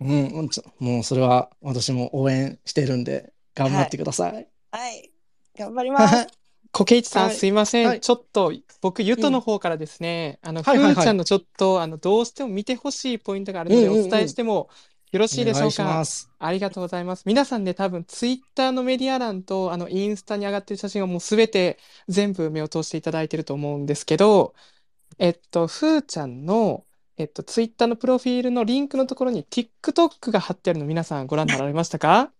[0.00, 4.48] ううん、うんちょもうそれは私も応援してるんで、頑張ってください。
[4.70, 5.12] はい。
[5.58, 6.26] 頑張ります。
[6.72, 7.86] コケイチさん、はいすいません。
[7.86, 14.70] はいちょっと、僕、ゆとの方からですね、あの、ふはいはいはいーちゃんのちょっと、あの、どうしても見てほしいポイントがあるので、うんうんうんお伝えしても
[15.14, 16.02] よろしいでしょうか？
[16.40, 17.22] ありがとうございます。
[17.24, 24.54] 皆さんね、多分、ツイッターのメディア欄と、あの、インスタに上がってる写真をもうすべて全部目を通していただいてると思うんですけど、
[25.18, 26.84] えっと、ふーちゃんの、
[27.16, 32.32] えっと、ツイッターのプロフィールのリンクのところに TikTok が貼ってあるの皆さんご覧になられましたか？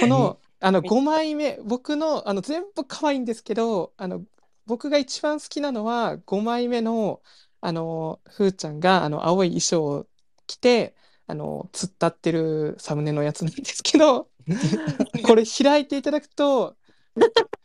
[0.00, 4.22] この、あの、5枚目、僕の、あの、全部可愛いんですけど、あの、
[4.64, 7.20] 僕が一番好きなのは、5枚目の、
[7.60, 10.06] あの、ふーちゃんが、あの、青い衣装を
[10.46, 10.94] 着て、
[11.30, 14.28] あの、突っ立ってるサムネのやつなんですけど、
[15.24, 16.76] これ開いていただくと、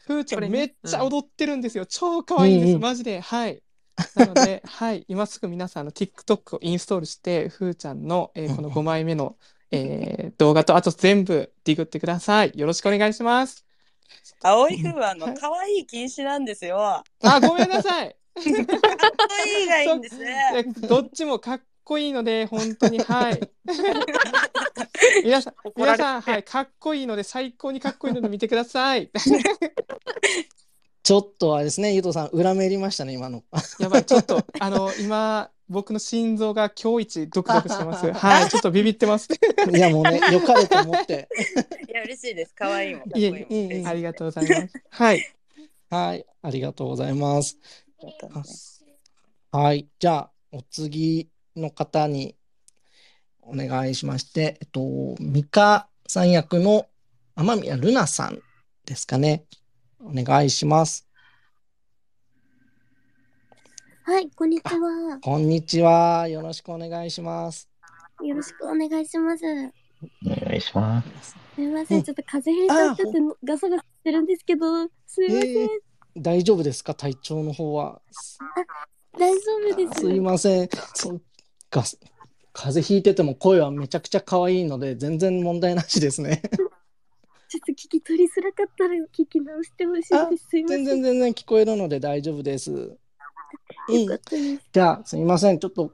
[0.05, 1.85] ふーちゃんめっちゃ踊ってるんですよ。
[1.85, 2.69] 超可愛いんです。
[2.69, 3.19] うんうんマジで。
[3.19, 3.61] はい。
[4.15, 5.05] なので、 はい。
[5.07, 9.37] 今すぐ皆さん、あの、TikTok をインストールして、ふーちゃんの、えーこの5枚目の、
[9.71, 12.51] えー動画と、あと全部ディグってください。
[12.55, 13.65] よろしくお願いします。
[14.41, 16.77] 青い風は、あの、はい可愛い禁止なんですよ。
[16.77, 18.15] かあ、ごめんなさい。
[18.35, 18.49] っこ
[19.47, 20.35] いいがいいんですね。
[20.57, 23.39] えどっちもかっこいいので、本当に、 はい。
[25.23, 29.09] 皆さん、皆さん、はい、かっこいいので、最高にかっこいいので見てください。
[31.03, 33.43] ちょっとあれですね、ゆとさん、裏目入りましたね、今の。
[33.79, 38.11] やばい、ちょっと、あの、今、僕の心臓が今日一ドクドクしてます。
[38.11, 39.29] はい、ちょっとビビってます。
[39.71, 41.29] いや、もうね、良かれと思って。
[41.87, 42.53] いや、嬉しいです。
[42.55, 43.09] 可愛いもん。
[43.09, 43.41] かっこいえいいもん。
[43.41, 44.83] うんうん嬉しいありがとうございます。
[44.89, 45.35] はい。
[45.89, 47.57] はい、ありがとうございます。
[48.01, 48.93] だったんですね
[49.51, 52.35] はい、じゃあ、お次の方に
[53.41, 56.87] お願いしまして、えっと、ミカさん役の
[57.35, 58.39] 雨宮ルナさん
[58.85, 59.45] ですかね。
[59.99, 61.07] お願いします。
[64.03, 65.19] はい、こんにちは。
[65.21, 66.27] こんにちは。
[66.27, 67.69] よろしくお願いします。
[68.23, 69.39] よろしくお願いします。
[69.39, 69.45] す
[70.25, 71.35] お願いします。
[71.57, 73.11] みません、うんちょっと風邪ひいちゃってて
[73.43, 75.69] ガサガサしてるんですけど、すいません、えー
[76.17, 76.93] 大丈夫ですか？
[76.93, 78.01] 体調の方は。
[79.19, 79.39] 大丈
[79.69, 80.01] 夫です。
[80.01, 80.69] すいません。
[80.93, 81.19] そ
[81.67, 81.83] うか
[82.53, 86.41] 風邪ひいてても声はめちゃくちゃ可愛いので、全然問題なしですね。
[87.47, 90.47] ちょっと聞き取りづらかったら聞き直してほしいです。
[90.49, 90.85] すいません。
[90.85, 92.71] 全然全然聞こえるので大丈夫です。
[92.71, 94.63] うんよかったです。
[94.73, 95.59] じゃあ、すみません。
[95.59, 95.91] ちょっと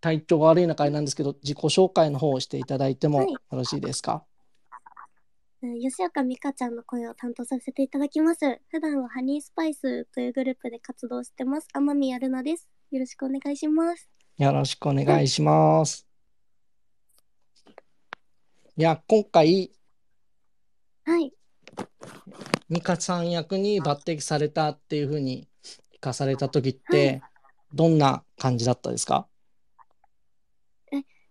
[0.00, 4.24] 体調が悪い中なんですけど、自己紹介の方をしていただいてもはいよろしいですか？
[5.62, 8.60] うん吉岡美香ちゃんの声を担当させていただきます。
[8.70, 11.68] 普段はハニースパイスというグループで活動してます。
[11.72, 12.68] 天宮ルナです。
[12.90, 14.08] よろしくお願いします。
[14.40, 16.06] よろしくお願いします。
[18.74, 19.70] いや、今回、
[21.04, 21.30] はい。
[22.70, 25.46] 美香さん役に抜擢されたっていうふうに
[25.94, 27.20] 聞かされた時って、
[27.74, 29.28] どんな感じだったですか？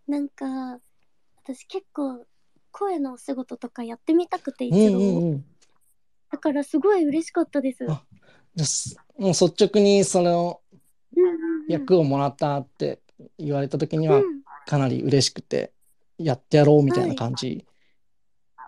[0.08, 0.80] なんか、
[1.43, 2.28] 私結構
[2.69, 5.45] 声のお仕事とかやってみたくてうん一度、うんうん。
[6.32, 7.88] だからすごい嬉しかったです。
[9.17, 10.62] もう率直にその
[11.69, 12.99] 役をもらったって
[13.38, 15.71] 言われた時にはうんかなり嬉しくて、
[16.17, 17.65] やってやろうみたいな感じ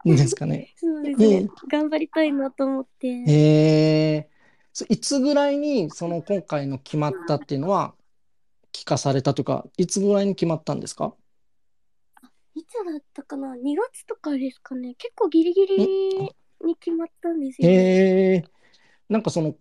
[0.06, 0.74] ですかね。
[0.78, 3.08] そうですね、うん頑張りたいなと思って。
[3.08, 4.30] へえ。
[4.74, 7.94] そいつぐらいにその今回の決まったっていうのは
[8.72, 11.14] 聞かされたとか、いつぐらいに決まったんですか？
[12.56, 14.96] いつだったかな ?2 月とかですかね。
[14.96, 15.78] 結構ギリギリ
[16.66, 17.74] に決まったんですよ、ね。
[17.74, 18.44] へえ。
[19.10, 19.56] なんかその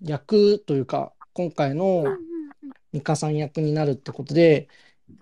[0.00, 2.04] 役というか、今回の
[2.94, 4.68] うんうん美香さん役になるってことで、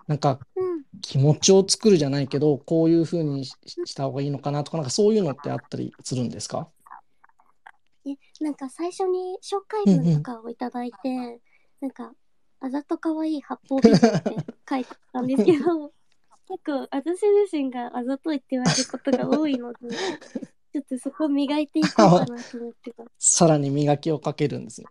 [0.07, 6.69] なんかうん気持ちを作るじゃないけど、こういうふうにしした方がいいのかなとか、なんかそういうのってあったりするんですか？
[8.05, 11.41] えなんか最初に紹介文とかをいただいて、
[11.81, 12.13] なんか、
[12.59, 14.35] あざとかわいい八方美人って
[14.69, 15.91] 書いてたんですけど、
[16.47, 19.79] 結構私自身があざといって言われることが多いので、
[20.73, 23.35] ちょっとそこ磨いていこうかなと思ってます。
[23.37, 24.87] さらに磨きをかけるんですね。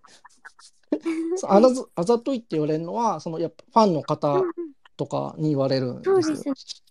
[1.36, 4.52] そうあざずあざといって言われるのは、そのやっぱファンの方うんうん
[4.96, 6.82] とかに言われるんそうですよです。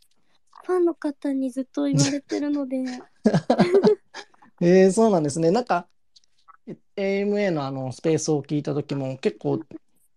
[0.65, 2.77] ファンの方にずっと言われてるので、
[4.61, 5.51] えー、そうなんですね。
[5.51, 5.87] なんか、
[6.67, 9.61] え AMA のあのスペースを聞いた時も結構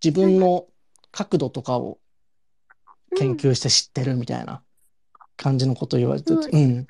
[0.02, 0.66] 自分の
[1.10, 1.98] 角度とかを
[3.16, 4.62] 研究して知ってるみたいな
[5.36, 6.86] 感じのことを言われてて、そううん。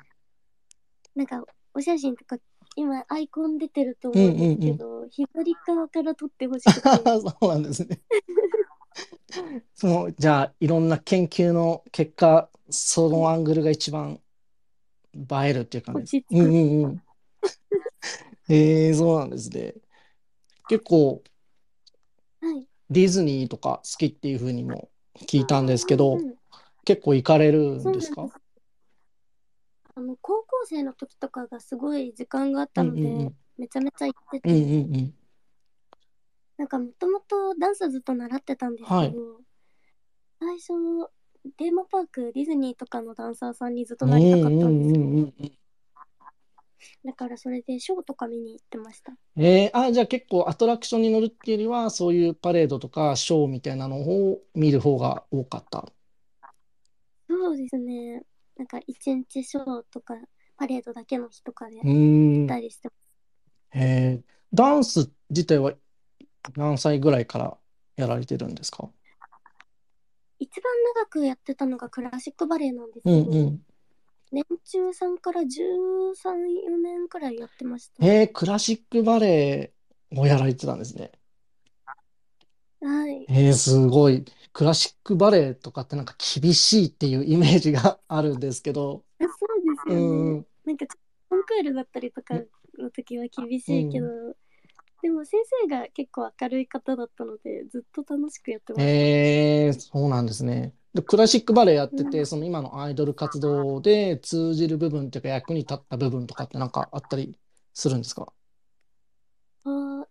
[1.15, 2.37] なんかお写真とか
[2.75, 6.81] 今アイコン出てると思うんですけど、左側から撮ってほしくて。
[7.05, 8.01] そうなんですね。
[9.73, 14.19] その、じゃあ、いろんな研究の結果、そのアングルが一番
[15.13, 17.03] 映えるっていう感じうんうんうん。
[18.49, 19.75] えー、そうなんですね。
[20.67, 21.23] 結構、
[22.41, 22.67] はい。
[22.89, 24.89] ディズニーとか好きっていうふうにも
[25.21, 26.35] 聞いたんですけどうん、うん
[26.85, 28.27] 結構行かれるんですか？
[29.95, 33.35] あの高校生の時とかがすごい時間があったので、うんうんうん。
[33.57, 35.13] めちゃめちゃ行ってて、うんうんうん。
[36.57, 39.15] なんかもともとダンスずっと習ってたんですけど、はい。
[40.39, 40.73] 最初
[41.57, 45.51] テーマパークディズニーとかのダンサーさんにずっとうんなりたかうんったんですよ、うんうん。
[47.05, 49.13] だからそれでショーとか見に行ってました。
[49.37, 55.85] えー、あ、じゃあ結構アトラクションに乗るっていうよりは、そういうパレードとかショーみたいなのを見る方が多かった。
[57.27, 58.23] そうですね
[58.57, 60.15] なんか一日ショーとか
[60.57, 62.45] パレードだけの日とかでう行。
[62.45, 62.89] ったりして、
[63.73, 65.73] えー、ダンス自体は
[66.55, 67.57] 何歳ぐらいから
[67.97, 68.89] やられてるんですか？
[70.39, 73.61] 一番長くやってたのがクラシックバレエなんですけど、うんうん。
[74.31, 78.05] 年中さんから13、4年くらいやってました。
[78.05, 79.73] えー、クラシックバレエ
[80.17, 81.11] をやられてたんですね。
[82.85, 83.25] はい。
[83.29, 84.25] えー、すごい。
[84.53, 89.03] クラシックバレエとかってなんか厳しいっていうイメージがあるんですけど。
[89.19, 90.39] そうですうよね。
[90.39, 90.47] ん。
[90.65, 90.85] なんか
[91.29, 92.35] コンクールだったりとか
[92.77, 94.07] の時は厳しいけど、
[95.01, 98.99] でも先生が結構明るい方だったので、ずっと楽しくやってました。
[98.99, 100.73] えー、そうなんですね。
[100.93, 107.37] で、クラシックバレエやってて、うんその今のアイドル活動で通じる部分っていうか役に立った部分とかってなんかあったり
[107.73, 108.31] するんですか？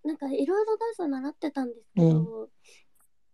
[0.04, 2.48] なんかいろいろダンス習ってたんですけど、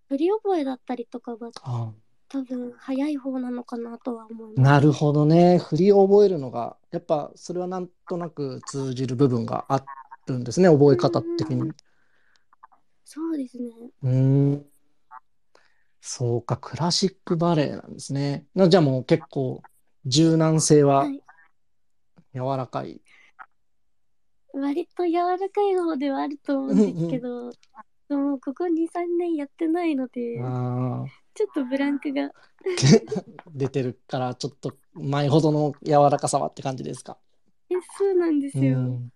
[0.08, 1.92] 振り覚えだったりとかがあ
[2.28, 4.60] 多分早い方なのかなとは思います。
[4.60, 5.58] なるほどね。
[5.58, 9.84] 振りを覚えるのが、やっぱそれはなんとなく通じる部分があ
[10.26, 11.72] るんですね、覚え方的に。
[13.04, 13.70] そうですね。
[14.02, 14.10] うー
[14.56, 14.66] ん。
[16.00, 18.46] そうか、クラシックバレエなんですね。
[18.54, 19.62] なじゃあもう結構
[20.06, 21.20] 柔軟性ははい。
[22.34, 23.00] 柔らかい。
[24.54, 27.50] 割と柔らかい方ではあると思うんですけど、
[28.08, 32.22] でもここ2、3年やってないので、あちょっとブランクが。
[32.22, 32.30] ー
[33.54, 37.16] 出てるから、ちょっと前ほどの柔らかさはって感じですか？
[37.70, 38.78] え、そうなんですうよ。
[38.80, 39.12] ん。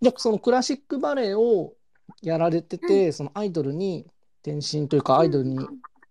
[0.00, 1.74] じゃあそのクラシックバレエを
[2.22, 4.06] やられてて、そのアイドルに
[4.42, 5.58] 転身というか、アイドルに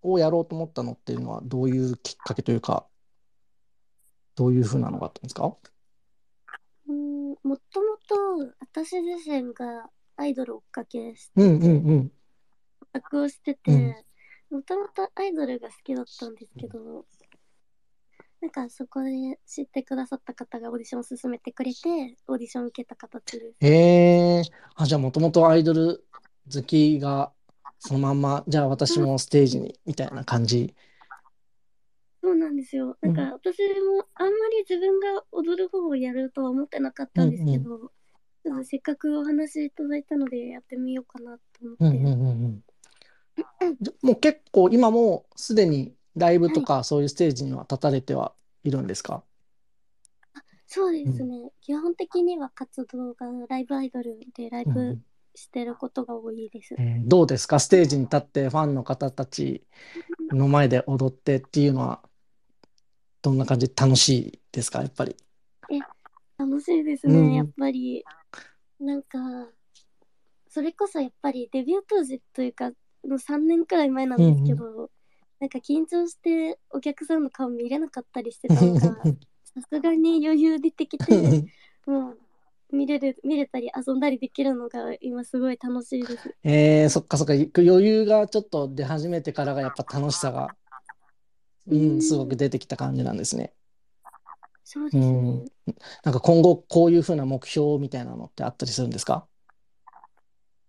[0.02, 2.86] をやろうと思ったのっていうのはどういうきっかけというか、
[4.36, 5.44] どういうふうなのがあったんですか？
[5.46, 5.52] うん、
[7.42, 12.12] もともと私自身がアイドル追っかけしてうんうんて、うん。
[12.82, 14.04] オタクをしてて、
[14.50, 17.04] もともとアイドルが好きだったんですけど、
[18.40, 23.56] なんかそこで知ってくださった方がオーディションを進めてくれて、オーディションを受けた形です。
[23.60, 24.42] へえ、
[24.76, 26.04] あ、じゃあもともとアイドル
[26.52, 27.32] 好きが
[27.78, 30.74] そのまんま、じゃあ私もステージに、みたいな感じ。
[32.20, 32.96] そうなんですよ。
[33.00, 37.92] なんか私もあんまり自分が踊る方をやるとは思ってなかったんですけど、
[38.44, 41.84] ちょっとせっかくお話いただいたのでやってみようかなと思って。
[41.84, 42.62] うんうんうん
[44.02, 49.22] もう結構今もすでにライブとかそういうステージには立たれてはいるんですか？
[50.66, 55.04] そうですね、基本的には活動がライブアイドルでライブうん。
[55.34, 56.74] してることが多いです。
[56.78, 57.60] えーどうですか？
[57.60, 59.62] ステージに立ってファンの方たち
[60.32, 62.02] の前で踊ってっていうのは
[63.22, 63.70] どんな感じ？
[63.74, 64.80] 楽しいですか？
[64.80, 65.16] やっぱり。
[66.38, 68.04] 楽しいですね、うんやっぱり。
[68.78, 69.18] なんか、
[70.48, 74.90] それこそやっぱりデビュー当時というか、もう3年くらい前なんですけど、
[75.40, 78.92] なんか緊張してお客さんの顔見れなかったりしてたのが、さ
[79.68, 81.04] すがに余裕出てきて、
[81.86, 82.18] もう
[82.70, 86.34] 見れる、見れたり遊んだりできるのが今すごい楽しいです。
[86.44, 90.48] えー、そっかそっか余裕がちょっと出始めてからがやっぱ楽しさが、
[91.70, 93.52] うん、すごく出てきた感じなんですね。
[94.64, 95.06] そうですね。
[95.06, 95.44] うん
[96.02, 99.26] なんか今後こういうふうな目標みたいなのってあったりするんですか？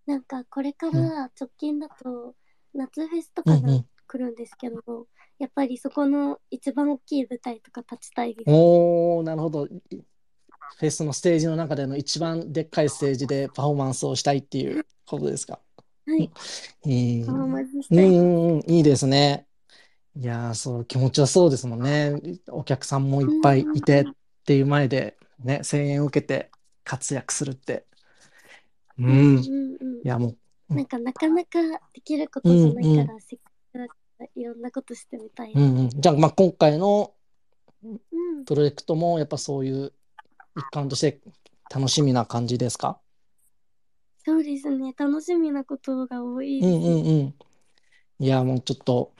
[0.05, 2.35] なんかこれから直近だと
[2.73, 5.07] 夏フェスとかんうん来るんですけど、
[5.37, 8.45] やっぱりそこの一番大きい舞台とか立ちたいです。
[8.47, 9.67] おー、なるほど。
[9.67, 9.69] い
[10.77, 15.59] フェスのステージの中での一番でっかいステージでパフォーマンスをしたいっていうことですか？
[16.07, 16.29] はい。
[16.29, 16.39] パ
[16.83, 18.05] フォーマンスしうんたい。
[18.07, 19.45] うんうん、いいですね。
[20.15, 22.15] いやー、そう、気持ちはそうですもんね。
[22.49, 24.05] お客さんもいっぱいいてっ
[24.43, 26.51] ていう前で、ね、声援を受けて
[26.83, 27.85] 活躍するって。
[28.97, 29.07] うん。
[29.07, 29.39] うんうん
[30.03, 30.35] いや、も
[30.69, 31.61] う、なんかなかなか
[31.93, 35.53] できることじゃないから、うんうせっかくだからいろんなことしてみたい。
[35.53, 35.89] うんうん。
[35.89, 37.13] じゃあ、まあ、今回の
[37.83, 37.99] うん
[38.45, 39.93] プロジェクトも、やっぱそういう
[40.57, 41.21] 一環として
[41.73, 42.99] 楽しみな感じですか？
[44.25, 44.93] そうですね。
[44.97, 46.59] 楽しみなことが多い。
[46.59, 47.35] うんうんうん。
[48.25, 49.13] いや、もうちょっと、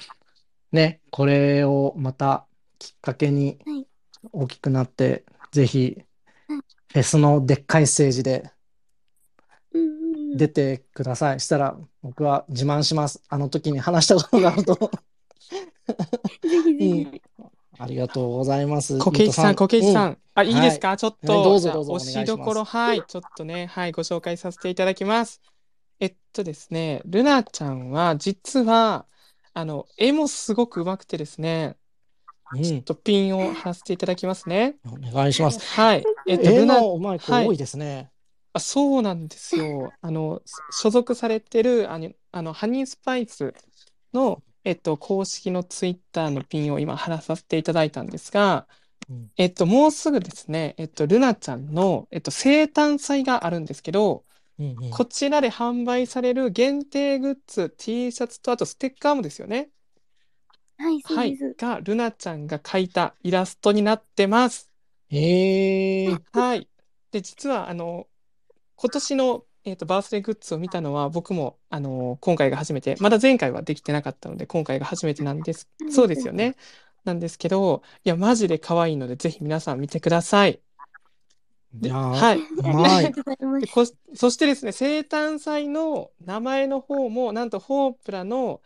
[0.72, 2.45] ね、これをまた
[2.78, 3.86] きっかけにはい
[4.34, 5.97] 大きくなって、ぜひ
[6.47, 6.59] はい、
[6.91, 8.51] フェスのでっかいステージで
[9.74, 10.38] うんうんうん。
[10.38, 11.39] 出てください。
[11.39, 13.22] したら、僕は自慢します。
[13.30, 14.76] あの時に話したことがあると。
[14.76, 14.89] ぜ
[16.41, 17.22] ひぜひ。
[17.78, 18.97] ありがとうございます。
[18.99, 20.17] こけいちさん、こけいちさうんん。
[20.36, 20.97] あ、いいですか？
[20.97, 25.41] ちょっはいどと、じゃあうぞどうぞ推しどころ、はい、ちょっとね、はい、ご紹介させていただきます。
[25.99, 29.05] えっとですね、ルナちゃんは、実は、
[29.60, 31.76] あの、絵もすごく上手くてですね、
[32.53, 34.78] うん、ちょっとピンを貼らせていただきますね。
[34.86, 35.60] お願いします。
[35.76, 36.03] はい。
[36.28, 38.10] えっと、絵ルナ、のうまい子はい多いですね。
[38.53, 39.93] あ、そうなんですよ。
[40.01, 40.41] あの、
[40.72, 43.53] 所属されてる、あの、あのハニースパイス
[44.14, 48.68] の、えっと、公式のツイッターのピンを今貼らさせていただいたんですが、
[49.10, 54.24] うんえっと、もうすぐですね、えっと、ルナちゃんの、えっと、生誕祭があるんですけど、
[54.60, 59.70] うんうんこちらで販売される限定グッズ、T シャツと、あとステッカーもですよね。
[60.78, 61.38] はい、そうはい。
[61.57, 64.72] が、ルナちゃんが描いたイラストになってます。
[65.10, 66.18] へえ。
[66.32, 66.68] はい。
[67.12, 68.07] で、実は、あの、
[68.76, 75.70] 今年の、えっと、バースデーグッズを見たのは、僕も、あの、今回が初めて、まだ前回はできてなかったので、今回が初めてなんです。
[75.89, 76.55] そうですよね。
[77.03, 80.62] なんですけど、いや、マジで可愛いので、ぜひ皆さん見てください。
[81.82, 82.41] はい。
[82.63, 83.11] ありが。
[83.11, 83.59] とうございま。
[83.59, 88.61] ですこそしてですね、生誕祭の名前の方も、なんと、フォープラの、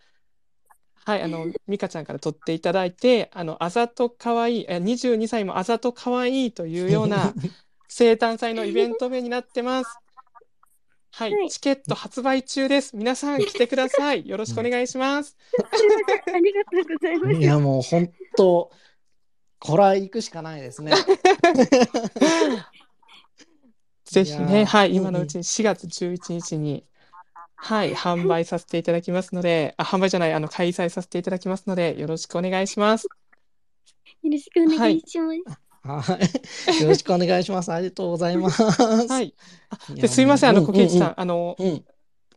[1.05, 7.33] はい、あの、ミカちゃんから取っていただいて、あの、あざとかわいい、え22歳もあざとかわいいというような
[7.89, 9.97] 生誕祭のイベント名になってます。
[11.11, 12.95] はい、はいチケット発売中です。
[12.95, 14.27] 皆さん来てください。
[14.27, 15.37] よろしくお願いします。
[15.59, 17.33] ありがとうございます。
[17.33, 18.71] いや、もう本当、
[19.59, 20.93] これは行くしかないですね。
[24.13, 26.85] ぜひね、はい、うん今のうちに4月11日に、
[27.55, 33.07] はい、販売させていただきますので、あ、販売じゃない、あの、開催させていただきますので、よろしくお願いします。
[34.21, 36.11] よろしくお願いします。
[36.11, 36.21] はい。
[36.81, 37.71] よろしくお願いします。
[37.71, 38.63] ありがとうございます。
[38.63, 39.33] はい。
[39.69, 41.85] あいやで、すいません、あの、うんコケイチさん、あの、うんうん。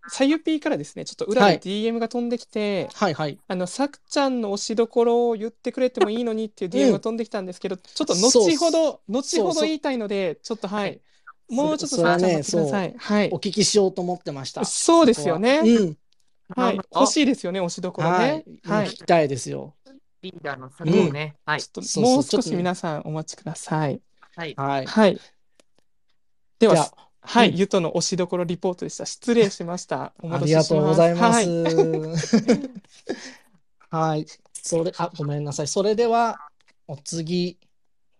[0.08, 3.38] さゆぴーからですね、ちょっと裏ではい DM が飛んできて、はいはい。
[3.48, 11.00] あの、さくちゃんの推しどころを言ってくれてもいいのにっていう DM が飛んできたんですけど、ちょっと後ほど、後ほど言いたいので、ちょっとはい、
[11.48, 12.94] もうちょっとさくちゃん待ってください。
[12.96, 13.36] はいお。
[13.36, 14.64] 聞きしようと思ってました。
[14.64, 15.96] そうですよねうん。
[16.56, 16.80] はい。
[16.94, 18.44] 欲しいですよね、推しどころはいね。。
[18.64, 18.90] はい聞。
[18.90, 19.74] きたいですよ。
[20.22, 21.36] リーダーの策をね。
[21.44, 21.80] はいちょ。
[21.80, 24.00] っともうちょっとね少し皆さんお待ちください。
[24.36, 24.54] はい。
[24.56, 24.86] はい。
[24.86, 25.20] はい。
[26.58, 26.90] では
[27.28, 29.04] はい、うんゆとの推しどころリポートでした。
[29.04, 30.12] 失礼しました。
[30.22, 30.94] おありがとうご。
[30.94, 31.40] ざいます。
[31.42, 31.46] はい。
[33.90, 34.26] はい。
[34.52, 35.68] それ、あ、ごめんなさい。
[35.68, 36.38] それでは、
[36.86, 37.58] お次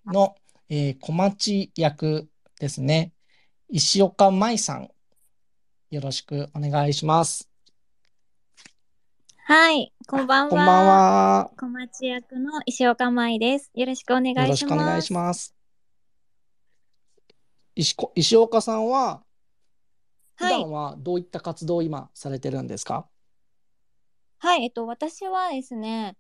[0.07, 0.35] の、
[0.68, 3.12] えー小町役ですね。
[3.68, 4.88] 石岡舞さん。
[5.90, 7.50] よろしくお願いします。
[9.38, 10.50] はい、こんばんは。
[10.50, 11.50] こんばんは。
[11.58, 13.72] 小町役の石岡舞です。
[13.74, 14.46] よろしくお願いします。
[14.46, 15.52] よろしくお願いします。
[17.74, 19.24] 石こ石岡さんは、
[20.36, 23.08] 普はい段はどういった活動を今されてるんですか？
[24.38, 26.16] はい、えっと、私はですね、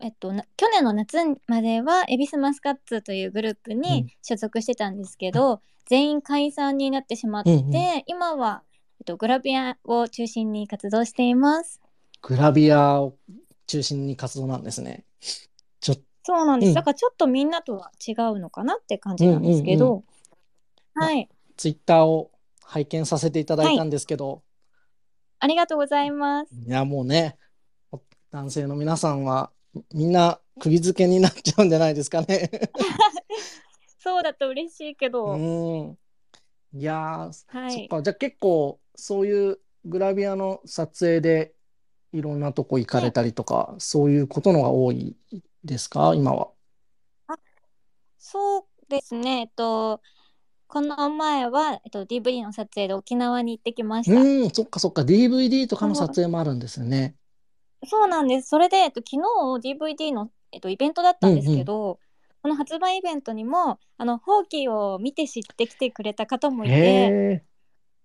[0.00, 8.62] えっと、な去年の夏までは、エビスマスカッツというグループうんに所属してたんですけど、全員解散になってしまって、うんうん今は、
[9.00, 11.80] えっと、グラビアを中心に活動しています。
[12.22, 13.16] グラビアを
[13.66, 15.04] 中心に活動なんですね。
[15.80, 16.68] ちょっそうなんです。
[16.70, 20.04] うんだからちょっとみんなとは違うのかなって感じなんですけど、
[20.96, 22.30] うんはい、ツイッターを
[22.64, 24.42] 拝見させていただいたんですけど、
[25.40, 26.54] ありがとうございます。
[26.54, 27.36] い、やもうね、
[28.30, 29.50] 男性の皆さんは
[29.92, 32.50] みんな釘付けになっちゃうんじゃないですかね。
[33.98, 35.98] そうだと嬉しいけど、うん。
[36.72, 37.72] いやー、はい。
[37.72, 38.02] そっか。
[38.02, 41.54] じゃあ結構そういうグラビアの撮影で
[42.12, 45.16] いろんなとこ行かれたりとか、そういうことのが多い
[45.64, 46.14] ですか？
[46.14, 46.50] 今は。
[48.18, 49.40] そうですね。
[49.40, 50.00] えっと、
[50.66, 54.20] この前は、えっと、DVD の撮影で沖縄に行ってきました。
[54.20, 55.02] うん、そっかそっか。
[55.02, 57.16] DVD とかの撮影もあるんですよね。
[57.86, 58.48] そうなんです。
[58.48, 59.10] それで、えっと、昨
[59.56, 61.98] 日 DVD の、えっと、イベントだったんですけど、
[62.42, 67.42] この発売イベントにも、あの、ホーキーを見て知ってきてくれた方もいて、へ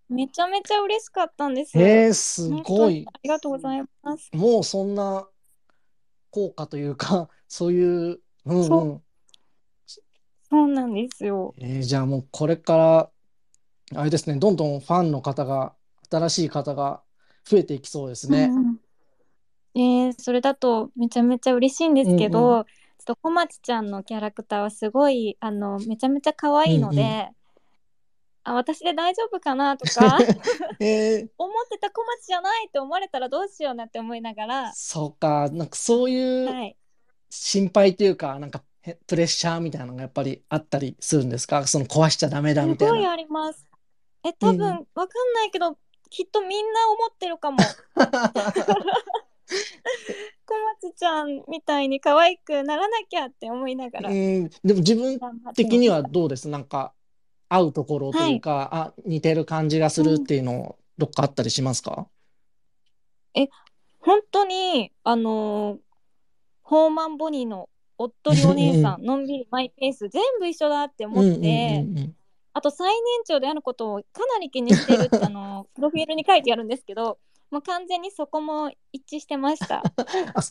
[0.09, 1.77] めちゃめちゃ嬉しかったんです。
[1.77, 3.11] え、へえ、す本ごい。
[3.13, 4.31] ありがとうございます。
[4.33, 5.27] もうそんな
[6.31, 9.03] 効果というか、 そういう、うんそうん。
[10.49, 11.53] そうなんですよ。
[11.57, 13.11] えーじゃあもうこれから、
[14.01, 15.75] あれですね、どんどんファンの方が、
[16.11, 17.03] 新しい方が
[17.45, 18.53] 増えていきそうですね。
[18.54, 18.54] うんうん
[19.75, 27.31] えーそれだとめちゃめちゃ嬉しいんですけど、うんうちょっと小町ちゃんのキャラクターはすごいあのめちゃめちゃ可愛いので、うんう
[28.45, 30.17] あ私で大丈夫かなとか
[30.79, 36.77] えー、思ってた小町じゃないって思われたらどうしようなって思いながら、そうか、なんかそういうはい、
[37.29, 41.65] 心配というか、なんかへプレッシャーみたいなのがやっぱりあったりするんですか？
[41.65, 42.93] その壊しちゃダメだすみたいな。
[42.93, 43.65] ごいあります。
[44.23, 44.87] え多分、うん。
[44.93, 45.75] わかんないけど
[46.11, 47.57] きっとみんな思ってるかも。
[50.45, 50.55] 小
[50.89, 54.09] 町ちゃんみたいに可愛くならなきゃって思いながら。
[54.09, 55.19] うん、でも自分
[55.55, 56.49] 的にはどうです？
[56.49, 56.93] なんか
[57.49, 62.07] 合うところというか、あ、似てる感じがするっていうのどっかあったりしますか？
[63.99, 65.79] 本当にあのー
[66.67, 71.85] ホーマンボニーのおっとりお姉さん のんびりマイペース全部一緒だって思って、
[72.53, 77.19] あと最年長であることをかなり気にしてるってあのプロフィールに書いてあるんですけど
[77.51, 79.83] もう完全にそこも一致してました。
[80.33, 80.41] あ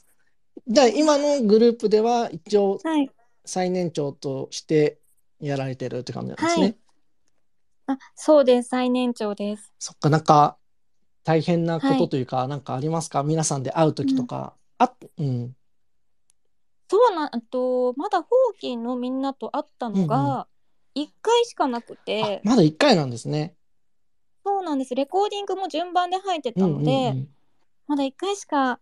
[0.67, 3.11] じゃあ今のグループでは一応はい、
[3.45, 4.99] 最年長として
[5.41, 6.63] やられてるって感じなんですね。
[6.63, 6.77] はい
[7.87, 9.73] あそうです最年長です。
[9.79, 10.57] そっか、なんか
[11.23, 13.23] 大変なことというか、なんかありますか？
[13.23, 14.55] 皆さんで会う時とか。
[14.79, 15.55] あ、うん。
[16.89, 20.47] そうなんあとまだホーキーのみんなと会ったのが
[20.95, 23.55] 1回しかなくあて、まだ1回なんですね。
[24.45, 27.29] そうなんですレコーディングも順番で入ってうんうんたので、うん
[27.87, 28.81] まだ1回しか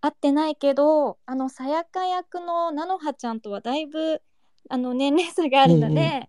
[0.00, 4.20] 会ってないけどあのさやか役の菜の葉ちゃんとはだいぶ
[4.68, 6.28] あの年齢差があるので、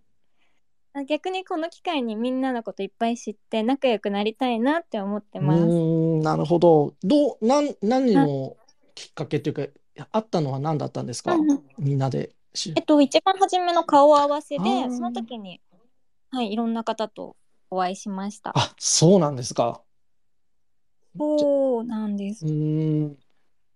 [1.08, 5.64] 逆にこの機会にみんなのこといっぱい知って仲良くなりたいなって思ってます。
[5.66, 6.94] なるほど。
[7.02, 8.56] どう、なん、何の
[8.94, 11.34] きっかけというか、いや会ったのは何だったんですか？
[11.34, 12.72] うんうんみんなでし。
[12.76, 15.60] えっと一番初めの顔合わせでその時に、
[16.30, 17.34] はい、いろんな方と
[17.70, 18.52] お会いしました。
[18.54, 19.82] あ、そうなんですか。
[21.18, 22.48] そうなんですう。
[22.48, 23.16] ーん、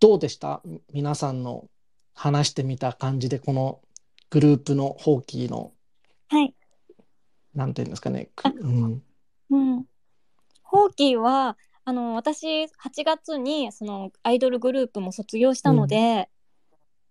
[0.00, 0.60] どうでした？
[0.64, 1.68] み皆さんの
[2.14, 3.80] 話してみた感じで、この
[4.30, 5.72] グループのホーキーの、
[6.28, 6.54] はい。
[7.54, 8.30] なんていうんですかね。
[8.34, 9.02] くうん。
[9.50, 9.84] うん。
[10.62, 12.68] ホーキーはあの私8
[13.04, 16.28] 月にそのアイドルグループも卒業したので、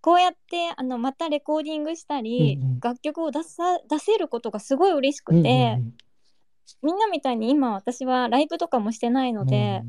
[0.01, 5.93] こうやってあのまたレコーディングしたり、うんうん楽曲を出さ出せることがすごい嬉しくうんうんて、うん
[6.81, 9.83] みんなみたいに今私はライブとかもしてないので、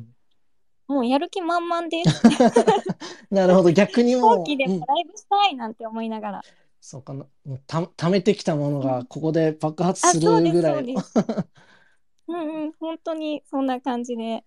[0.88, 2.22] もうやる気満々です。
[3.30, 6.42] なるほど、逆にもう、後期でうんもライブしたいなんて思いながら。
[6.80, 11.14] そうかな、もうた、貯めてきたものがここで爆発あ、するぐらいうです。
[12.28, 14.44] うんうん、本当にそんな感じで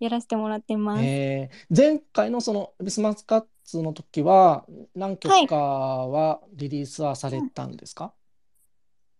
[0.00, 1.02] やらせてもらってます。
[1.04, 8.14] えー前回のそのビスマスカッツの時は何曲かはリリースはされたんですか？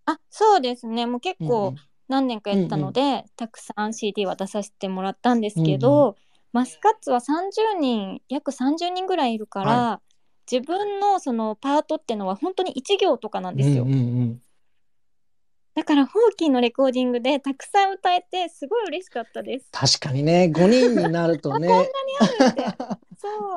[0.05, 1.07] あ、そうですね。
[1.07, 1.74] もう結うん構
[2.09, 6.16] 何年かやったので、たくさん CD は出させてもらったんですけど、
[6.52, 10.00] マスカッツは30人、約30人ぐらいいるから、
[10.50, 13.82] 自分のそのパートってのは本当に1行とかなんですよ。
[13.84, 14.42] うんうんうん
[15.74, 19.68] だから、ホーキーのレコーディングでたくさん歌えて、すごい嬉しかったです。
[19.70, 21.68] 確かにね、5人になるとね。
[21.68, 21.74] そ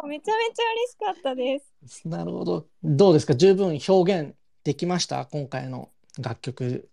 [0.04, 2.06] う、めちゃめちゃ嬉しかったです。
[2.06, 2.66] なるほど。
[2.84, 3.36] どうですか？
[3.36, 4.36] 十分表現
[4.66, 5.28] できました？
[5.28, 5.88] 今回の
[6.20, 6.90] 楽曲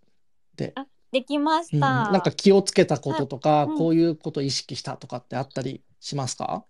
[0.55, 0.73] で。
[1.11, 2.11] できましうんた。
[2.11, 6.65] なんか気をつけたこととか、うんこういうことを意識したとかってあったりしますか？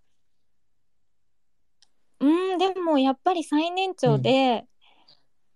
[2.20, 4.66] うん、でもやっぱり最年長で、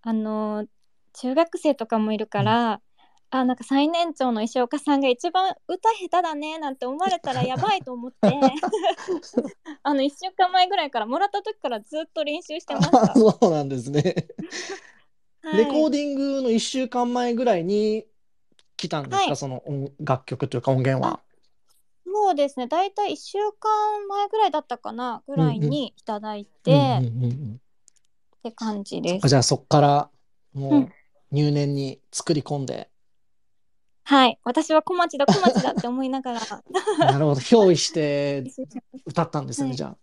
[0.01, 0.65] あの
[1.13, 2.81] 中学生とかもいるから、
[3.29, 8.29] あなんか最年長の石岡さんが一番歌下手だねなんて思われたらやばいと思って
[9.81, 13.13] あの1週間前ぐらいからもらった時からずっと練習してましあた。
[13.19, 14.01] そうなんですね。
[15.41, 18.05] はいレコーディングの1週間前ぐらいに
[18.87, 19.35] 来たんですか、はい。
[19.35, 21.21] その音楽曲というか音源は？
[22.05, 22.67] そうですね。
[22.67, 25.23] 大体1週間前ぐらいだったかな？
[25.27, 27.23] ぐらいにいただいて、うんうんうん。
[27.23, 27.59] うん
[28.39, 29.25] って感じです。
[29.25, 30.09] あじゃあそこから
[30.53, 30.93] もううん。
[31.31, 32.89] 入念に作り込んで、
[34.03, 34.37] はい。
[34.43, 36.39] 私は小町だ小町だって思いながら。
[36.99, 38.43] なるほど、憑依して
[39.07, 39.77] 歌ったんですね、はい。
[39.77, 39.97] じゃ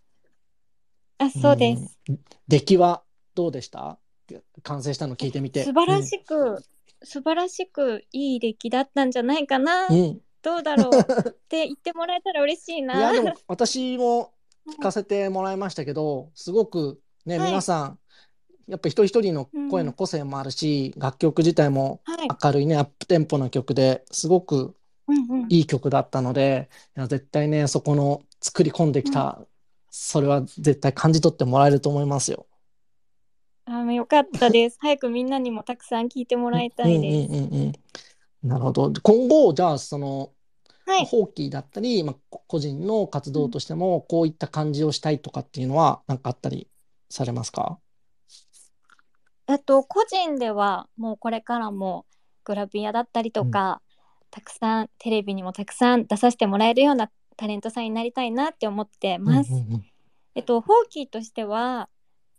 [1.18, 1.98] あそうです。
[2.08, 2.20] うん。
[2.48, 3.04] 出来は
[3.34, 3.98] どうでした？
[4.62, 5.64] 完成したの聞いてみて。
[5.64, 6.64] 素晴らしく、
[7.02, 9.94] 素晴らしくいい出来だったんじゃないかな、うん。
[9.94, 10.90] うんどうだろう。
[11.28, 12.98] って言ってもらえたら嬉しいいな。
[12.98, 14.32] や、でも私も
[14.70, 17.48] 聞かせてもらいましたけど、すごくね、はい。
[17.48, 17.98] 皆さん、
[18.66, 24.74] やっぱ一人一人の声の個性もあるし、楽曲自体もはい、明るいね、アップテンポな曲ですごく
[25.08, 29.40] うんうん、いい曲だったので、いや絶対ね、そこの作り込んできた、
[29.90, 32.46] それは絶対感じ取ってもらえると思いますよ。
[33.72, 34.78] あよかったです。
[34.82, 37.32] 早くみんなにもたくさん聞いてもらいたいです。
[37.32, 37.54] うんうんうん
[38.42, 38.48] うん。
[38.48, 38.92] なるほど。
[39.02, 40.32] 今後、じゃあ、その、
[40.86, 46.68] はい、ホーキーだったり、まあ、こ個人の活動としても、こういった感じをしたいとかっていうのは、なんかあったり
[47.08, 47.78] されますか？
[49.46, 52.06] えっと個人ではもうこれからも
[52.44, 53.82] グラビアだったりとか、
[54.30, 59.52] たくさんテレビにもたくさん出させてもらえるようなタレントさんになりたいなって思ってます。
[59.52, 59.86] うんうんうん
[60.36, 61.88] えっと、ホーキーとしては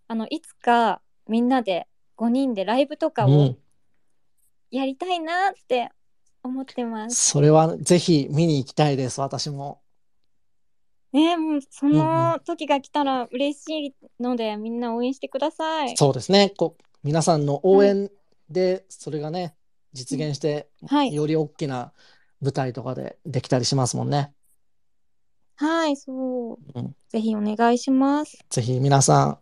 [0.08, 1.02] あのいつか
[1.32, 3.58] みんなで5人でライブとかをうん
[4.70, 5.90] やりたいなって
[6.44, 7.32] 思ってます。
[7.32, 9.82] それはぜひ見に行きたいです、私も。
[11.12, 15.98] ねもうそうんうんの時が来たら嬉しいので、みんな応援してください。
[15.98, 16.54] そうですね。
[16.58, 18.10] こう皆さんの応援
[18.50, 19.56] でそれがね、
[19.94, 21.92] 実現して、はい、より大きな
[22.42, 24.34] 舞台とかでできたりしますもんね。
[25.58, 26.58] はい、そう。
[26.76, 28.38] うんぜひお願いします。
[28.50, 29.40] ぜひ皆さん、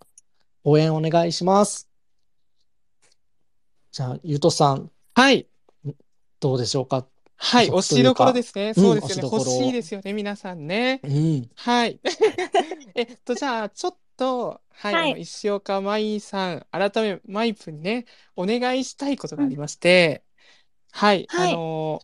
[0.63, 1.89] 応援お願いします。
[3.91, 5.47] じゃあ、ゆとさん、はい。
[6.39, 7.05] どうでしょうか？
[7.35, 7.69] はい。
[7.69, 8.73] 推しどころですね。
[8.73, 9.21] そうですよね。
[9.23, 11.01] うん欲しいですよね、皆さんね。
[11.03, 11.49] うん。
[11.55, 11.99] はい。
[12.95, 18.05] えっと、じゃあ、ちょっと、はい、はいあの石岡舞さん、改め、マイプにね、
[18.35, 20.23] お願いしたいことがありまして、
[20.91, 22.01] はい、はいあの、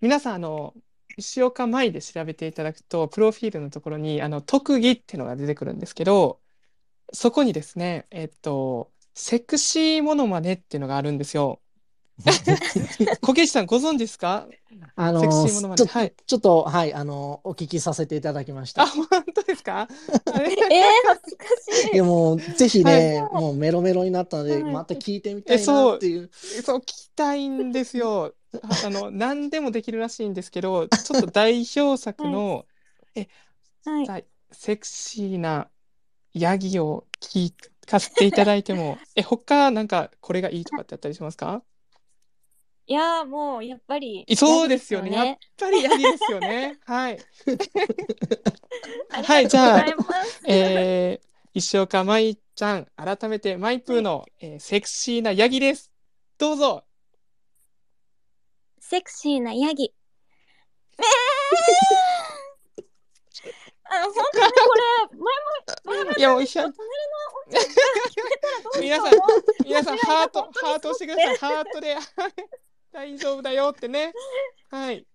[0.00, 0.74] 皆さん、あの、
[1.16, 6.40] 石岡舞で調べていただくと、プロフィールのところに、あの、特技っていうのが出てくるんですけど、
[7.12, 11.60] そこにですね、えっと、セクシーモノマネっていうのがあるんですよ。
[13.22, 14.46] 小池さん、ご存知ですか？
[14.96, 15.86] あのセクシーモノマち。
[15.86, 16.14] はい。
[16.26, 18.86] ちょっと、はい、あの、お聞きさせていただきましたあ、。
[18.86, 19.88] 本当ですか？
[20.32, 20.58] あれえー、
[21.06, 21.44] 恥ずか
[21.86, 21.94] しい。
[21.94, 26.30] いや、もう、ぜひね、もうメロメロになったので、はいまた聞いてみたいなえそうっていう。
[26.32, 28.34] そう聞きたいんですよ。
[28.62, 32.66] ああの何でもできるらしいんですけど、ちょっと代表作の、
[33.84, 34.06] はい。
[34.06, 34.20] さ
[34.52, 35.68] セクシーな
[36.34, 37.52] ヤギを聞
[37.86, 41.62] かせていただいても、 え他なんかこれがいいとかってあったりしますか？
[42.84, 45.12] いやーもうやっぱりそうですよね。
[45.12, 46.78] やっぱりヤギですよね。
[46.84, 47.18] はい。
[49.24, 49.84] はいじゃあ
[50.48, 55.92] えー、石岡舞ちゃん改めてマイプーの、えーセクシーなヤギです。
[56.38, 56.84] どうぞ。
[58.80, 59.94] セクシーなヤギ。
[60.98, 61.04] え ー
[63.92, 66.80] あの本当にこれ前も前もいやもういや隣の
[68.80, 69.12] 皆さん
[69.64, 71.36] 皆さんハートハート押してください。
[71.36, 72.04] ハートではい
[72.92, 74.12] 大丈夫だよってね。
[74.70, 75.06] はい。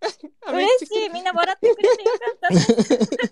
[0.48, 3.24] 嬉しいみんな笑ってくれてよかっ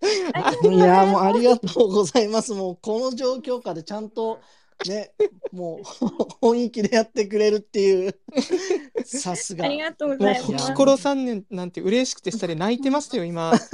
[0.00, 0.68] た。
[0.68, 2.52] いや、もうありがとうございます。
[2.52, 4.40] もう、この状況下でちゃんと、
[4.84, 5.12] ね、
[5.52, 5.82] もう、
[6.40, 8.18] 本意気でやってくれるっていう、
[9.04, 9.64] さすが。
[9.64, 10.68] ありがとうごもうざいます。
[10.68, 13.52] ココロさんねなんて嬉しくて下で泣いてましたよ今。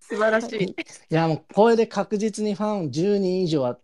[0.00, 0.64] 素晴らしい。
[0.64, 0.74] い
[1.08, 3.78] や、もう、これで確実にファン10人以上は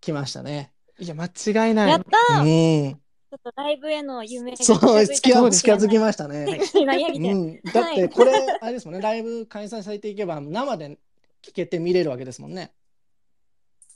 [0.00, 0.72] 来ましたね。
[0.98, 1.90] いや間違いない。
[1.90, 2.88] やったうー。
[2.90, 2.94] ん。
[2.94, 6.46] ちょっとライブへの夢がそう、近づきまましたね。
[6.46, 7.60] うん。
[7.72, 10.98] だって、これ、あれですもんね、ライブ開催されていけば、生で
[11.42, 12.72] 聞けて見れるわけですもんね。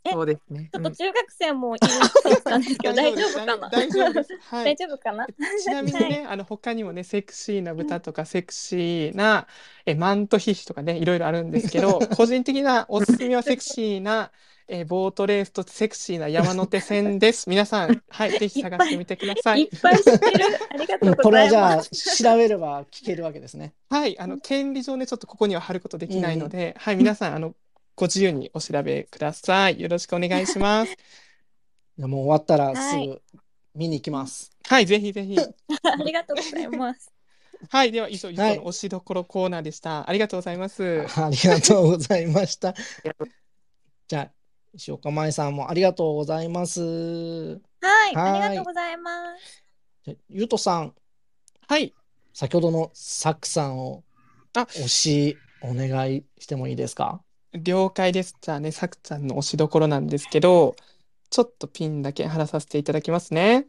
[0.09, 0.71] えそうですね。
[0.73, 3.69] ちょっと中学生もいるって言ってたんですけど、 大丈夫かな？
[3.71, 4.39] 大丈夫です。
[4.39, 4.77] は大い。
[4.77, 5.27] 丈夫かな？
[5.63, 9.47] ちなみにね、あの他にもね、セクシーな豚とかセクシーな
[9.87, 14.31] えマントヒヒとかね、いろいろあるんですけど、 個人的なおすすめはセクシーな
[14.71, 17.49] えボートレースとセクシーな山手線です。
[17.49, 19.77] 皆さん、はい、ぜひ探してみてくださいっい。
[19.81, 20.45] ぱい知ってる。
[20.71, 21.83] ありがとうこれはいじゃあ。
[21.83, 23.73] 調べれば聞けるわけですね。
[23.89, 27.55] はい、あの権利上ね、ちょっとここには貼ることできないので、はい、皆さんあの
[27.99, 29.81] ご自由にお調べください。
[29.81, 30.93] よろしくお願いします。
[31.99, 33.21] いやもう終わったらすはいぐ
[33.75, 34.53] 見に行きます。
[34.69, 35.37] はい、ぜひぜひ。
[35.83, 37.11] ありがとうございます。
[37.71, 40.09] はい、では以上、以上はいの推しどころコーナーでした。
[40.09, 41.07] ありがとうございます。
[41.17, 42.73] ありがとうございました。
[44.07, 44.31] じゃあ、
[44.73, 46.81] 石岡舞さんもありがとうございます。
[46.81, 47.59] は
[48.13, 49.65] い、はいありがとうございます。
[50.05, 50.95] じゃあゆうとさん、
[51.67, 51.93] はい、
[52.33, 54.05] 先ほどのサクさんを
[54.55, 57.25] あ推しお願いしてもいいですか？
[57.53, 58.37] 了解です。
[58.41, 60.77] じゃあね、さくちゃんの推しどころなんですけど、
[61.31, 63.69] ちょっとピンだけ貼らさせていただきますね。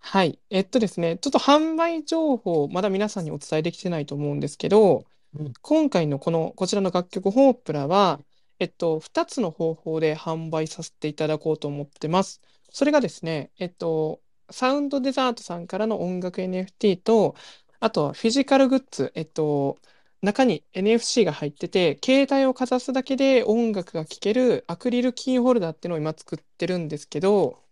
[0.00, 0.40] はい。
[0.50, 5.04] えっとですね、ちょっと販売情報、まだ皆さんにお伝えできてないと思うんですけど、
[5.34, 8.20] うん今回のこの、こちらの楽曲、ホープラは、
[8.58, 12.40] えっと、2つの方法で販売させていただこうと思ってます。
[12.70, 17.34] それがですね、えっと、サウンドデザートさんからの音楽 NFT と、
[17.80, 19.78] あとはフィジカルグッズ、えっと、
[20.22, 27.62] 中に NFC が入ってて、携帯をかざすだけで音楽が聴けるアクリルキーホルダーっていうのを今作ってるんですけど、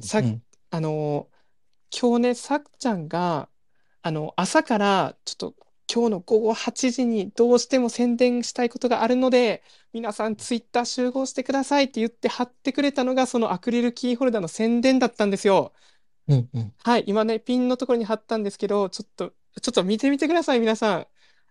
[0.00, 1.28] さうんあの、
[1.98, 3.48] 今日ね、さくちゃんが、
[4.02, 5.54] あの、朝からちょっと
[5.92, 9.62] 今日の午後8時にどうしても宣伝したいことがあるので、
[9.92, 15.72] 皆さんツイッター集合してくださいって言って貼ってくれたのがそのアクリルキーホルダーの宣伝だったんですよ。
[16.28, 19.32] うんうんはい、今ね、ピンのところに貼ったんですけど、ちょっと、
[19.62, 21.06] ちょっと見てみてください、皆さん。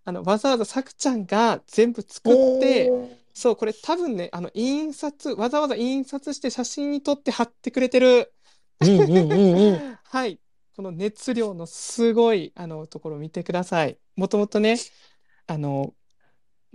[0.05, 2.91] あの、わざわざさくちゃんが全部作って、
[3.33, 8.31] そう、これ多分ね、あの、印刷、わざわざ印刷して写真に撮って貼ってくれてる。
[8.81, 9.97] うんうんうんうん。
[10.03, 10.39] はい。
[10.75, 13.97] この熱量のすごいあのところを見てください。
[14.15, 14.77] もともとね、
[15.47, 15.93] あの、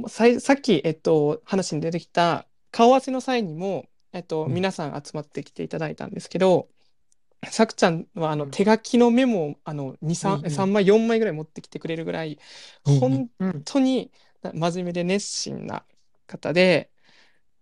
[0.08, 6.68] さいさっき、えっと、話に出てきた顔合わせの際にも、えっと、うん皆さん集まってきていただいたんですけど、
[7.48, 8.50] さくちゃんはあのうん。
[8.50, 10.50] 手書きのメモをあの2、3、うんうん。
[10.50, 12.38] 3枚、4枚ぐらい持ってきてくれるぐらい、
[12.84, 13.64] 本うん。
[13.64, 14.12] 当に
[14.42, 15.84] 真面目で熱心な
[16.26, 16.90] 方で、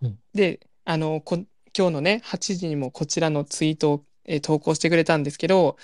[0.00, 0.18] うん。
[0.34, 1.36] で、あの、こ、
[1.76, 5.78] 今日のね、8時にもこちらのツイートを、えー投稿してくれたんですけど、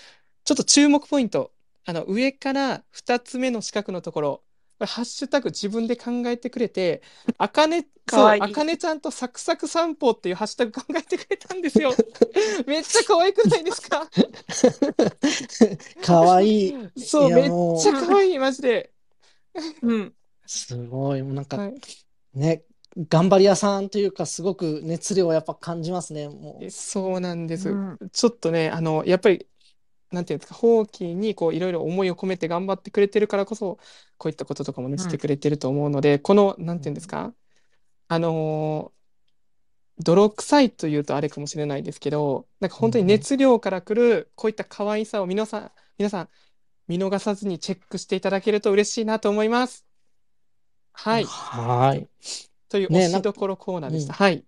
[0.44, 1.52] ちょっと注目ポイント、
[1.84, 4.44] あの、上から2つ目の四角のところ、こ
[4.84, 7.02] れ、ハッシュタグ自分で考えてくれて、
[7.38, 11.92] あかね、そう、かわいいあかねちゃんとサクサク散歩っていうハッシュタグ考えてくれたんですよ。
[12.66, 14.08] めっちゃ可愛くないですか？
[16.02, 16.74] かわいい。
[16.98, 17.50] そう、めっ
[17.82, 18.92] ちゃ可愛い、マジで。
[19.82, 20.14] うん。
[20.46, 21.22] すごい。
[21.22, 21.74] もうなんかはい。
[22.34, 22.64] ね、
[23.08, 26.28] 頑張り屋さんというか、すごく熱量をやっぱ感じますね。
[26.28, 26.70] もう。
[26.70, 27.70] そうなんです。
[27.70, 29.46] うんちょっとね、あの、やっぱり、
[30.14, 33.78] なんていうんですか、放棄にこういろいろ思いを込めて頑張ってくれてるからこそ、
[34.18, 37.34] こういったこととかもね、うんしてくれてると思うので、この、なんていうんですか、
[38.08, 38.94] あのー
[39.98, 46.28] 泥臭いというとあれかもしれないですけど、なんか本当に熱量からくる、こういった可愛さを皆さん、皆さん、
[46.88, 49.84] 見逃さずにチェックしていただけると嬉しいなと思います。
[50.92, 51.24] はい。
[51.24, 52.08] はい。
[52.68, 54.14] というね推しどころコーナーでした。
[54.14, 54.44] うんはい。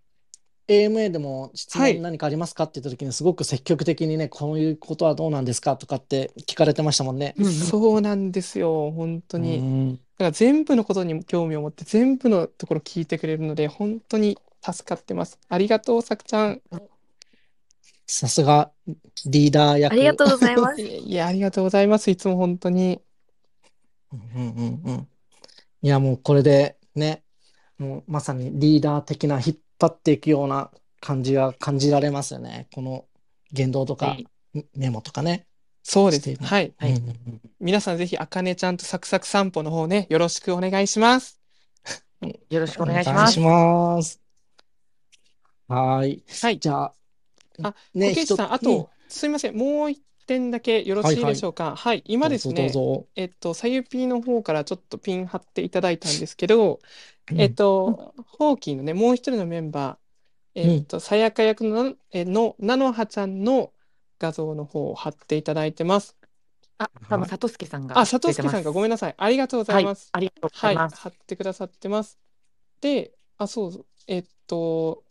[0.68, 7.34] AMA でも質はい問何かありますかって言った時にすごく積極的にね、こういうことはどうなんですかとかって聞かれてましたもんね。
[7.38, 9.58] うんそうなんですよ、本当に。
[9.58, 15.38] うんだから全部のことに興味を持って全部のところ聞いてくれるので本当に助かってます。
[15.48, 16.62] ありがとう、さくちゃん。
[18.06, 18.70] さすが
[19.26, 19.92] リーダー役。
[19.92, 20.80] ありがとうございます。
[20.82, 22.10] いやいや、ありがとうございます。
[22.10, 23.00] いつも本当に。
[24.12, 25.08] うんうんうん。
[25.82, 27.22] いや、もうこれでね、
[27.78, 30.70] もうまさにリーダー的な引っ張っていくような
[31.00, 32.68] 感じが感じられますよね。
[32.72, 33.04] この
[33.52, 34.26] 言動とかはい
[34.74, 35.46] メモとかね。
[35.82, 36.34] そうです。
[36.42, 36.74] はい。
[36.78, 41.40] はいうんうんうん皆さんぜひ、あかねちゃんとサクサク散歩の方ね、よろしくお願いします。
[42.50, 43.40] よろしくおお願いします。
[43.40, 44.20] ます。
[45.68, 46.22] はい。
[46.42, 46.58] はい。
[46.58, 46.94] じゃあ、
[47.62, 49.56] あ、ね、こけしさん、あと、すみません。
[49.56, 51.76] もう一点だけよろしいでしょうか。
[51.76, 52.02] はい。
[52.06, 53.06] 今ですね、どうぞどうぞ。
[53.16, 56.80] えっと、さゆぴーの方からちょっとピン貼っていただいたんですけど、
[57.30, 63.72] えっと、ホーキーのね、もう一人のメンバー、えっと、さやか役の、えの、なのはちゃんの
[64.18, 66.16] 画像の方を貼っていただいてます。
[66.78, 69.14] あ、多分、さとすけさんがあ、佐藤助さんがごめんななさい。
[69.16, 70.10] ありがとうござはいいます。
[70.12, 70.96] ありがとうござはいい、ます。
[70.96, 72.18] 貼ってくださってます。
[72.80, 75.04] で、あ、そうそう、えっと、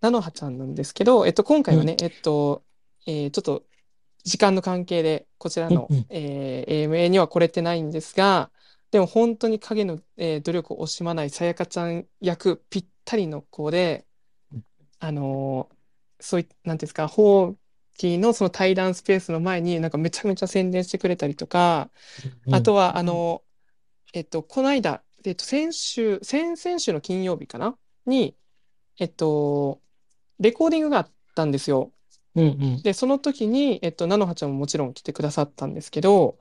[0.00, 2.62] なのはちゃんなんですけど、えっと、今回はね、えっと、
[3.06, 3.64] えーちょっと、
[4.24, 8.50] 時間の関係で、こちらの、うんうんえー AMA には来れてないんですが、
[8.90, 14.06] でも本当に影の、えー努力を惜しまないさやかちゃん役ぴったりの子で、
[14.98, 15.76] あのー
[16.20, 17.56] そうい、なんていうんですか、ホー
[17.96, 21.90] キーのその対談スペースの前になんかめちゃめちゃ宣伝してくれたりとか、
[22.50, 23.42] あとは、あの、
[24.14, 27.76] えっと、この間、えっと、先週、先々週の金曜日かな？
[28.06, 28.36] に、
[28.98, 29.80] えっと、
[30.40, 31.92] レコーディングがあったんですよ。
[32.34, 32.82] うんうん。
[32.82, 36.38] で、その時に、えっと、菜の葉ちゃんももちろん来てくださったんですけど、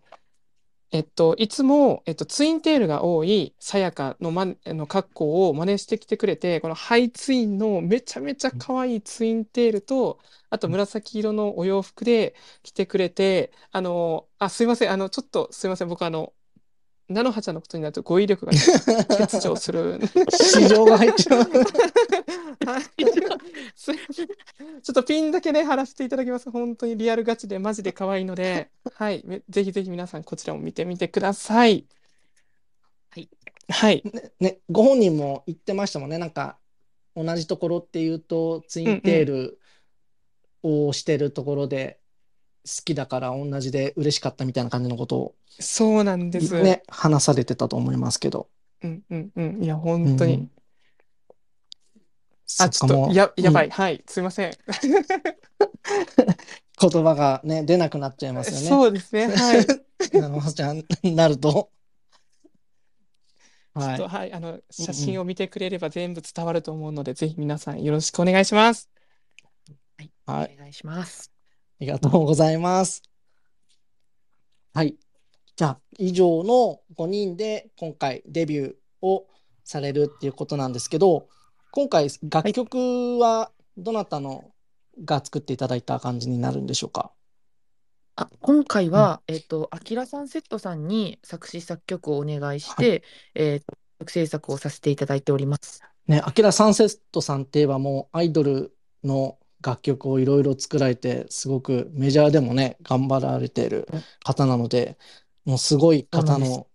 [0.92, 10.20] えっと、いつも、えっと、ツインテールが多いさやかの,、ま、あの格好を真似してきてくれて、このハイツインのめちゃめちゃ可愛いツインテールと、
[10.50, 16.34] あと紫色のお洋服で来てくれて、あの、あ、すいません、あの、ちょっとすいません、僕あの、
[17.10, 18.60] 菜の葉ちゃんのことになると語彙力がね
[19.08, 19.98] 欠如する。
[20.30, 21.46] 市場が入っちゃう。
[21.46, 26.52] ちょっとピンだけね、貼らせていただきます。
[26.52, 29.24] 本当にリアルガチでマジで可愛いので、はい。
[29.26, 31.86] めぜひぜひ皆さんこちらも見てみてください。
[33.10, 33.30] はい。
[33.70, 34.04] はい。
[34.40, 36.18] ね、ご本人も言ってましたもんね。
[36.18, 36.60] なんか、
[37.16, 39.60] 同じところっていうと、ツインテール
[40.62, 42.07] をしてるところで、好
[42.84, 46.62] きだから同じで嬉しかったみたいな感じのことをそうなんです。
[46.62, 48.48] ね、話されてたと思いますけど。
[48.84, 49.64] うんうんうん。
[49.64, 50.34] いや、本当に。
[50.36, 50.52] うん
[52.60, 53.66] あ、ちょっと、や、やばい。
[53.66, 54.02] うんはい。
[54.08, 54.54] すいません。
[56.80, 58.68] 言葉がね、出なくなっちゃいますよね。
[58.68, 59.28] そうですね。
[59.28, 59.66] はい。
[60.10, 61.72] ちあの、ちゃんになると。
[63.76, 64.00] ょはい。
[64.00, 64.34] はい。
[64.34, 68.90] あの、写真を見てくれれば全部伝わると思うので、ぜひ皆さんよろしくお願いします。
[70.26, 70.56] はい。
[70.56, 71.37] お願いします。
[71.80, 73.04] ありがとうございます。
[74.74, 74.96] はい。
[75.56, 79.28] じゃあ、以上の5人で今回デビューを
[79.64, 81.28] されるっていうことなんですけど、
[81.72, 84.52] 今回楽曲はどなたの
[85.04, 87.12] が作っていただいた感じになるんでしょうか？
[88.16, 93.04] あ、今回は、えっと、あきらさんセットさんに作詞作曲をお願いして、
[93.36, 95.84] えっと、曲制作をさせていただいております。
[96.08, 103.88] ね、アキラサンセットさんって言えばもうアイドルの楽曲をいろいろ作られて、すごくメジャーでもね、頑張られている
[104.24, 104.98] 方なので、
[105.46, 106.46] もうすごいそうなんです。
[106.46, 106.70] 方の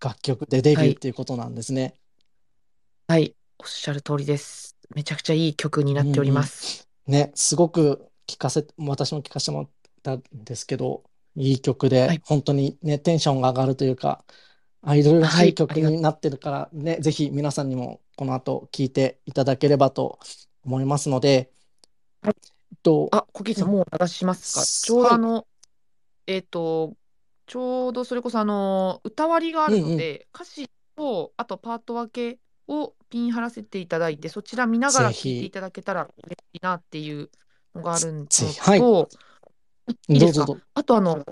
[0.00, 0.90] 楽曲でデビはい。
[0.90, 1.98] ューっていうことなんですね。
[3.06, 3.34] はい。
[3.58, 4.76] おっしゃる通りです。
[4.94, 6.42] めちゃくちゃいい曲になっておりうんうん。
[6.42, 6.86] ます。
[7.06, 9.72] ね、すごく聞かせ、私も聞かせてもらっ
[10.02, 11.04] たんですけど、
[11.36, 12.22] いい曲はで、い。
[12.24, 14.24] 本当にね、テンションが上がるというか、
[14.82, 15.50] アイドルらはい。
[15.50, 15.96] い曲りがとう。
[15.96, 20.20] になってるからね、ぜひ皆さんにもこの後聴いていただければと
[20.64, 21.53] 思いますので、
[22.24, 22.34] はい。
[22.36, 23.68] えっと、あ、コキうん、さん。
[23.68, 24.62] もう流しますか？
[24.62, 25.46] ちすょうどはい、あの、
[26.26, 26.94] えっと、
[27.46, 37.30] ちょうどそれこそあの、歌割りがあうんうん、るので、歌詞と、あとパート分けをピン貼らせていただいて、そちら見ながぜら聴いていひ、ただけたら嬉しいなっていう
[37.74, 39.08] のがあるのぜひ、はい、と、
[40.08, 40.46] いいですか？
[40.46, 41.24] どうぞどう、あとあの、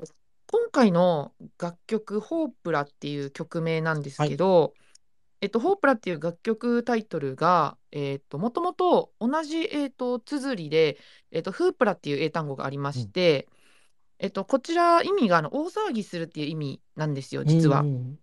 [0.51, 4.75] 今回の楽曲、ホープラっていう曲名なんですはい、けど、
[5.43, 10.99] えっと、ホープラっていう楽曲タイトルが、えっと、もともと同じ、えっと、綴りで、
[11.33, 13.49] えっと、フープラっていう英単語がありまうん、して、
[14.21, 17.81] えっと、こちら意味があの大騒ぎするっていう意味なんですよ、うん実は。
[17.81, 18.19] うん、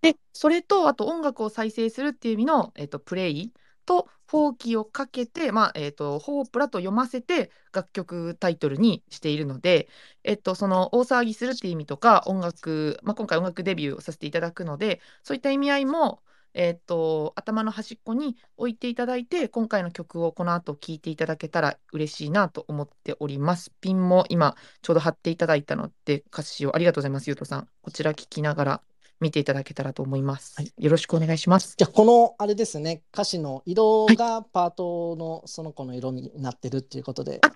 [0.00, 3.52] で、それと、あと音楽を再生するっていう意味の、えっと、プレイ
[3.84, 9.88] と、フォーキーをかけて、まあ、えっと、ホープラと読ませて楽曲タイトルにしているので、
[10.22, 16.22] えっと、その大騒ぎするっていう意味とか、音楽、まあ、今回音楽デビューをさせていただくので、そういった意味合いも、
[16.54, 23.70] えっと、頭の端っこに置いていただいて、今回の曲をこの後聴いていただけたら嬉しいなと思っております。
[23.80, 27.68] ピンも今ちょうど貼っていただいたので、歌詞をありがとうございます、ゆうとさん。
[27.82, 28.82] こちら聞きながら
[29.20, 30.66] 見ていただけたらと思いまはい。
[30.66, 30.74] す。
[30.78, 31.74] よろしくお願いします。
[31.76, 34.16] じゃあ、この、あれですね、歌詞の色はい。
[34.16, 37.54] がパートのその子の色になってるっていうことで、あ、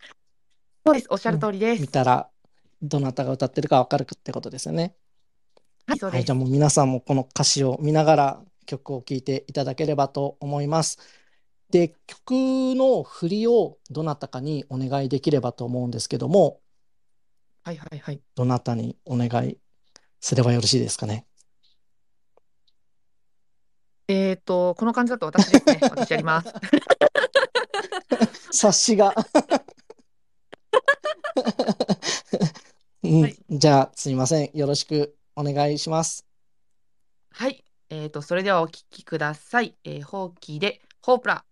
[0.86, 1.06] そうです。
[1.10, 1.82] おっしゃうん、る通りです。
[1.82, 2.30] 見たら、
[2.82, 4.96] どなたが歌ってるかわかるってことですよね。
[5.86, 6.38] はい、そうはい、じゃあ。
[6.38, 10.98] もう皆さんもこの歌詞を見ながら曲を聴いていただければと思います。
[11.70, 12.32] で、曲
[12.74, 16.60] の振りをどなたかにお願いできればと思うんですけども、
[17.62, 18.20] はいはいはい。
[18.34, 19.58] どなたにお願い
[20.20, 21.26] すればよろしいですかね。
[24.06, 25.78] えっと、この感じだと私ですね。
[25.88, 26.52] 私やります。
[28.52, 29.14] 察しが
[33.02, 33.36] うん、はい。
[33.50, 34.50] じゃあすいません。
[34.54, 36.26] よろしくお願いします。
[37.30, 37.64] はい。
[38.02, 39.76] えっと、それではお聴きください。
[39.84, 41.44] えー、ホーキーで、ホープラ。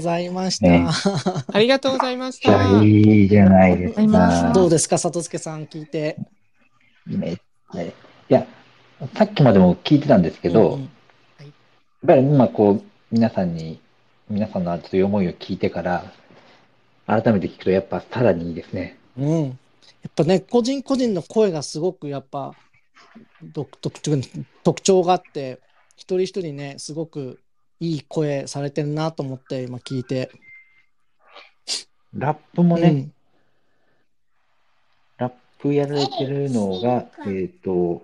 [0.00, 1.44] ございましねた。
[1.52, 2.82] ありがとうございました。
[2.82, 4.52] いいじゃないですか。
[4.54, 6.16] どうですか、里助さん聞いて。
[7.06, 7.92] めっちゃい
[8.30, 8.46] や、
[9.14, 10.90] さっきまでも聞いてたんですけど、うん
[12.02, 13.78] やっぱり今こう、皆さんに、
[14.30, 16.10] 皆さんの熱い思いを聞いてから、
[17.06, 18.96] 改めて聞くとやっぱさらにいいですね。
[19.18, 19.44] うん。
[19.44, 19.50] や
[20.08, 22.54] っぱね、個人個人の声がすごくやっぱ
[23.42, 24.00] 独特
[24.64, 25.60] 特徴があって、
[25.94, 27.38] 一人一人ね、すごく
[27.80, 30.30] いい声されてるなと思って今聞いて。
[32.12, 33.12] ラップもね、うん
[35.16, 38.02] ラップやられてるのが、えっ、と、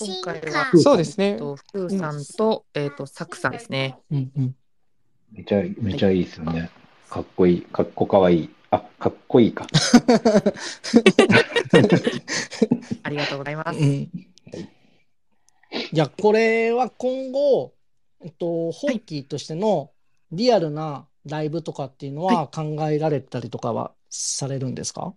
[0.00, 1.38] 今回は、そうですねえっ。
[1.38, 3.98] と、ふうさんと、えっと、さくさんですね。
[4.10, 4.54] うんうん
[5.32, 6.70] めちゃ、めちゃいいですよね。
[7.08, 8.50] かっこいい、かっこかわいい。
[8.70, 9.66] あ、かっこいいか。
[13.02, 13.78] ありがとうございます。
[13.78, 14.10] うん
[15.92, 17.75] いや、これは今後、
[18.22, 19.90] えっと、ホーキーとしての
[20.32, 25.14] リアルなライブとかっていうのは考えられたりとかはされるんですか？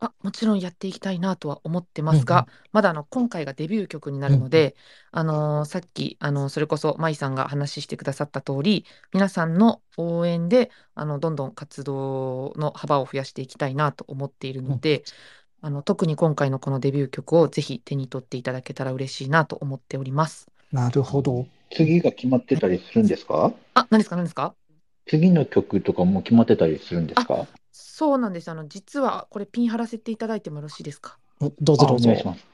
[0.00, 4.76] あ、もちろんやっていきたいなとは思ってますが、まだあの今回がデビュー曲になるので、
[5.10, 15.02] あのーさっきあのそれこそ舞さんが話してくださった通り、皆さんの応援であのどんどん活動の幅を増やしていきたいなと思っているので、
[15.60, 20.46] あの特に今回のこのデビュー曲をぜひ手に取っていただけたら嬉しいなと思っております。
[20.70, 21.48] なるほど。
[21.70, 23.52] 次が決まってたりするんですか？
[23.74, 24.16] あ、何ですか？
[24.16, 24.54] 何ですか？
[25.06, 27.46] 次の曲とかも決まってたりするんですか？
[27.72, 28.50] そうなんです。
[28.50, 31.18] あの実はこれピン貼らせていただいてもよろしいですか？
[31.60, 32.24] どうぞどうぞあお願いし。
[32.26, 32.46] ます。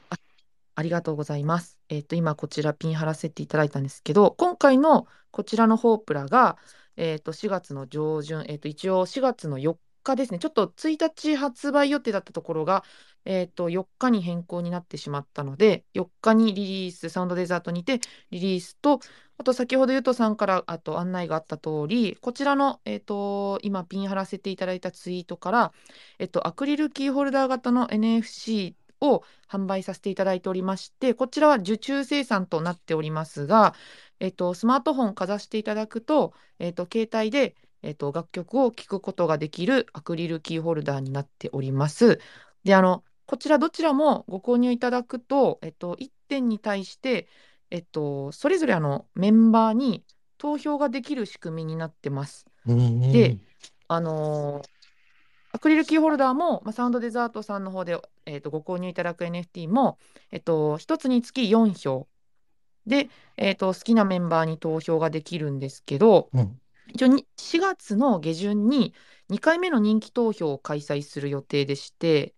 [0.77, 1.79] ありがとうございます。
[1.87, 6.57] えっと、今こちらピン貼らせていただいたんですけど、今回のこちらのホープラが、
[6.97, 9.75] えっと、4月の上旬、えっと、一応4月の4
[10.13, 10.39] 日ですね。
[10.39, 12.83] ちょっと1日発売予定だったところが、
[13.25, 17.99] えっと、4日に変更になってしまったので、4日にリリース、サウンドデザートにて
[18.31, 18.99] リリースと、
[19.37, 25.73] あと先ほどゆとさんからあと案内があった通り、こちらの、えっと、今ピン貼らせていただいたツイートから、
[26.19, 33.73] えっと、アクリルキーホルダー型の NFC を販売させていただいておりまして、こちらは受注生産となっておりますが、
[34.19, 42.19] えっと、スマートフォンかざしていただくと、えっと、携帯で、えっと、楽曲を聴くことができるアクリルキーホルダーになっております。
[42.63, 47.27] で、あの、こちらどちらもご購入いただくと、えっと、1点に対して、
[47.71, 50.03] えっと、それぞれあのメンバーに
[50.37, 52.45] 投票ができる仕組みになってます。
[52.67, 53.37] うんうんで、
[53.87, 54.75] あのー
[55.55, 59.97] アクリルキーホルダーも、まあ、サウンドデザートさんの方で、えー、とご購入いただく NFT も、
[60.29, 62.09] えっと、1つにつき4票
[62.85, 63.07] で、
[63.37, 66.59] えー、と好きなメンバーに投票ができるんですけど、うん
[66.93, 68.93] 一応に4月の下旬に
[69.29, 72.35] 2回目の人気投票を開催する予定でして、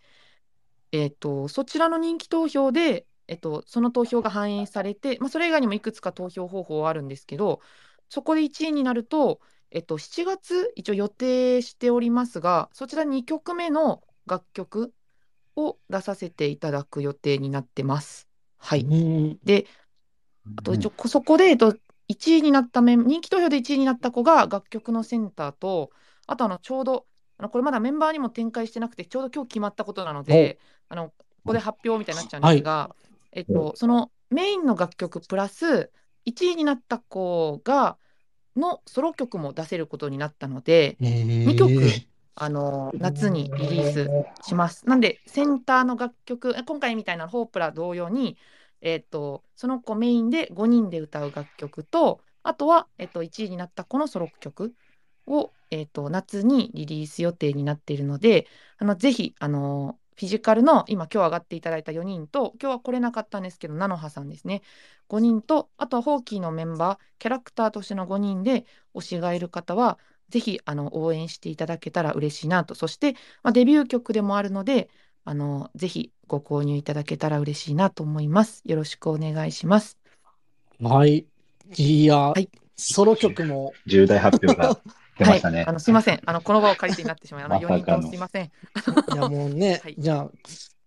[0.91, 7.61] えー、とそちらの人気投票で、えっと、その投票が反映されて、まあ、それ以外にもいくつか投票方法はあるんですけど、
[8.09, 14.93] そこで1位になると、えっと、7月、一応予定しておりますが、そちら2曲目の楽曲
[15.55, 18.29] を出させていただく予定になってます。
[18.57, 18.81] はい。
[18.81, 19.65] うんで、
[20.55, 21.75] あと一応、こそこで、えっと、
[22.09, 25.91] 1位になったメン、人気投票で1位になった子が楽曲のセンターと、
[26.25, 27.05] あとあのちょうど、
[27.37, 31.13] あのこれまだメンバーにも展開してなくて、ちょうど今日決まったことなので、あのこ
[31.47, 32.95] こで発表みたいになっちゃうんですが、
[33.31, 35.91] えっと、そのメインの楽曲プラス、
[36.25, 37.97] 1位になった子が、
[38.55, 41.71] のソロ曲も出せることになったので、2曲、
[42.35, 44.09] あの夏にリリース
[44.47, 44.87] します。
[44.87, 48.37] なんで、センターの楽曲、え今回みたいなホープラ同様に、
[48.81, 54.73] えっと、その子メインで5人で歌う楽曲と、あとは、えっと、1位になった子のソロ曲
[55.25, 58.47] を、えっと、夏にリリース予定になっているので、
[58.77, 64.63] あのぜひ、あのフィジカルの今今日上がっていただいた4人と今日は来れなかったんですけど菜の葉さんですね。
[65.07, 68.65] 5人とあとはホーキーのメンバーキャラクターとしての5人で
[68.95, 69.99] 推しがいる方は
[70.29, 72.73] ぜひあの応援していただけたら嬉しいなと。
[72.73, 73.13] そして、
[73.43, 74.89] まあ、デビュー曲でもあるので
[75.27, 78.61] あのぜひご購入いただけたら嬉しいなと思います。
[78.63, 79.97] よろしくお願いします。
[80.81, 81.25] はい。
[81.75, 82.49] いや、はい。
[82.77, 84.79] ソロ曲も、重大発表が
[85.19, 85.57] 出ましたね。
[85.57, 86.21] はい、あのすいません。
[86.25, 88.45] あのこの場を借りてになってしまいあの4人ともすいません。
[88.45, 88.49] い
[89.17, 89.95] やもうね、はい。
[89.97, 90.31] じゃあ、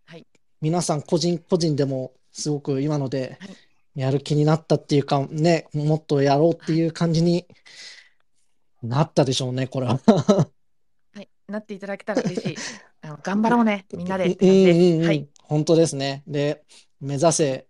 [0.07, 0.27] はい。
[0.63, 3.57] 皆さん個人個人でもすごく今のではい。
[3.95, 7.47] やる気になったっていうか、ね、もっとやろうっていう感じに
[8.83, 10.01] なったでしょうね、これは。
[11.51, 12.57] はいなっていただけたら嬉しい
[13.03, 16.23] あの頑張ろうね みんなでうんうんうんはい本当ですね。
[16.29, 16.63] で、
[17.01, 17.67] 目指せ、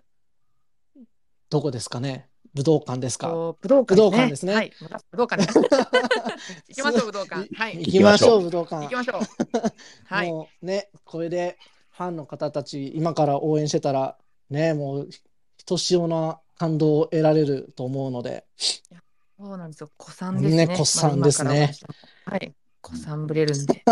[1.48, 2.28] どこですかね？
[2.52, 3.28] 武道館ですか？
[3.28, 4.72] と武道館武道館ですねはい、
[5.12, 5.58] 武道館です。
[6.68, 7.54] 行きましょう、武道館。
[7.54, 7.78] はい。
[7.78, 8.94] 行きましょう、武道館行き。
[8.94, 9.20] ましょう。
[10.04, 10.28] はい。
[10.30, 11.56] もうね、これで
[11.90, 14.18] ファンの方たち、今から応援してたら、
[14.50, 15.08] ね、もう
[15.56, 18.44] ひとしおな感動を得られると思うので、
[19.38, 19.90] そうなんですよ。
[19.98, 20.66] 古参ですね。
[20.66, 21.72] ね古参ですね
[22.26, 22.54] はい。
[22.82, 23.82] 古参ぶれるんで。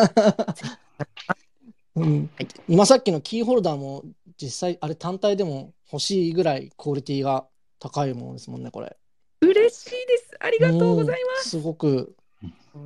[1.97, 4.05] うんはい今さっきのキーホルダーも
[4.41, 7.49] 実際あれ単体でも欲しいぐらいクオリティが
[7.80, 8.97] 高いものですもんね、これ。
[9.41, 10.36] 嬉しいです。
[10.41, 11.57] ありがとうございます。
[11.57, 12.14] うんすごく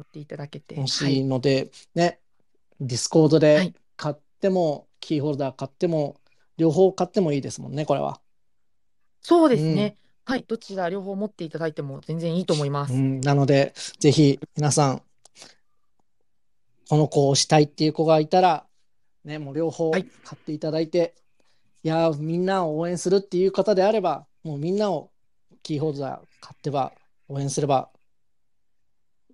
[0.01, 0.77] っていただけて。
[0.77, 1.25] 欲しはいい。
[1.25, 2.21] ので、ね、
[2.81, 6.21] ディスコードはでい買っても、キーホルダー買っても、
[6.57, 8.21] 両方買ってもいいですもんね、これは。
[9.21, 9.97] そうですね。
[10.25, 10.45] はい。
[10.47, 12.95] どちら両方持っていただいても全然いいと思います。
[12.95, 15.03] うん、なので、ぜひ皆さん、
[16.93, 18.67] この子を推したいっていう子がいたら、
[19.25, 21.15] ね、もう両方はい買っていただいて、
[21.83, 25.11] い、やー、みんなを応援するっていう方であれば、もうみんなを
[25.63, 26.93] キーホルダー買ってば、
[27.31, 27.89] 応援すれば、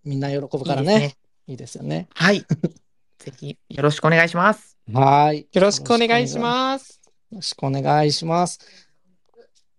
[0.04, 0.92] みんな喜ぶからね。
[0.92, 1.16] いいですね。
[1.48, 2.08] いいですよね。
[2.14, 2.46] はい。
[3.18, 4.78] ぜひよろしくお願いします。
[4.92, 5.48] はーい。
[5.52, 7.00] よろしくお願いします。
[7.32, 8.60] よろしくお願いします。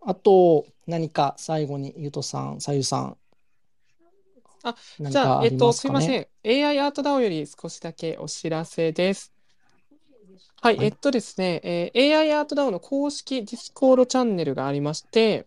[0.02, 3.18] あと、何か最後に、ゆとさん、さゆさん。
[4.64, 5.88] あ何じゃあ、えっと、ますかね？
[5.88, 6.28] すいません。
[6.44, 9.34] AI アートダオより少しだけお知らせです。
[10.62, 15.46] はい、はいえっとですね、えー AI アートダオの公式ディスコードチャンネルがありまして、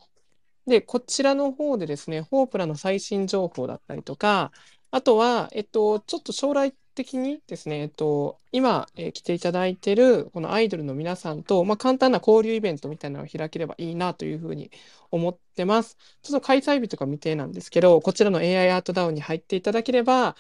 [0.67, 4.53] で、こちらの方でですね、ホープラの最新情報だったりとか、
[4.91, 14.71] あとは、えっと、ちょっと将来的にですね、えっと、今、えー来ていただいてる、このアイドルの皆さんと、まあ、簡単な交流イベントみたいなのを開ければいいなというふうに
[15.11, 15.97] 思ってます。
[16.23, 20.37] ちょっと開催日とか未定なんですけど、こちらの AI アートダウンに入っていただければ、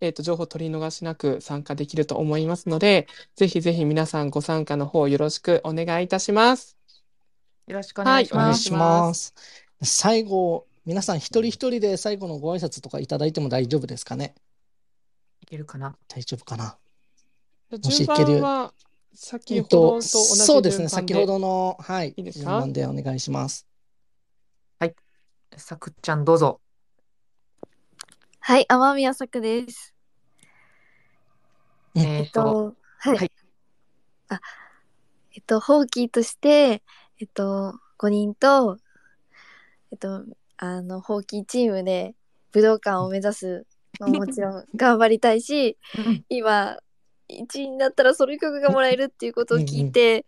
[0.00, 6.76] えっと、情報取り逃しなく参加できると思いますので、ぜひぜひ皆さんご参加の方よろしくお願いいたします。
[7.66, 8.38] よろしくお願いします。
[8.38, 9.34] お願いします。
[9.82, 14.34] 最後、皆さん一人一人で最後のご挨拶とかいただいても大丈夫ですかね？
[15.46, 15.96] いけるかな？
[16.08, 16.76] 大丈夫かな？
[17.70, 18.74] も順しいける番は
[19.14, 20.88] 先えっほどとと、同じそうですね。
[20.88, 22.50] 先ほどの、はい、いいですか？
[22.50, 23.66] 順番でお願いします。
[25.56, 26.60] さくっちゃんどうぞ。
[28.40, 29.94] はい、天宮作です。
[31.94, 33.16] うんえっ、えっとと、、はい。
[33.16, 33.32] はい
[34.28, 34.40] あ、
[35.32, 36.82] えっと、ホーキーとして、
[37.20, 38.78] えっと、5人と、
[39.92, 40.24] えっと、
[40.58, 42.14] あの、ホーキーチームで
[42.52, 43.66] 武道館を目指す
[44.00, 46.78] のももちろん頑張りたいし、うん今、
[47.28, 50.24] 1位になったらソロ曲がもらえるっていうことを聞いて、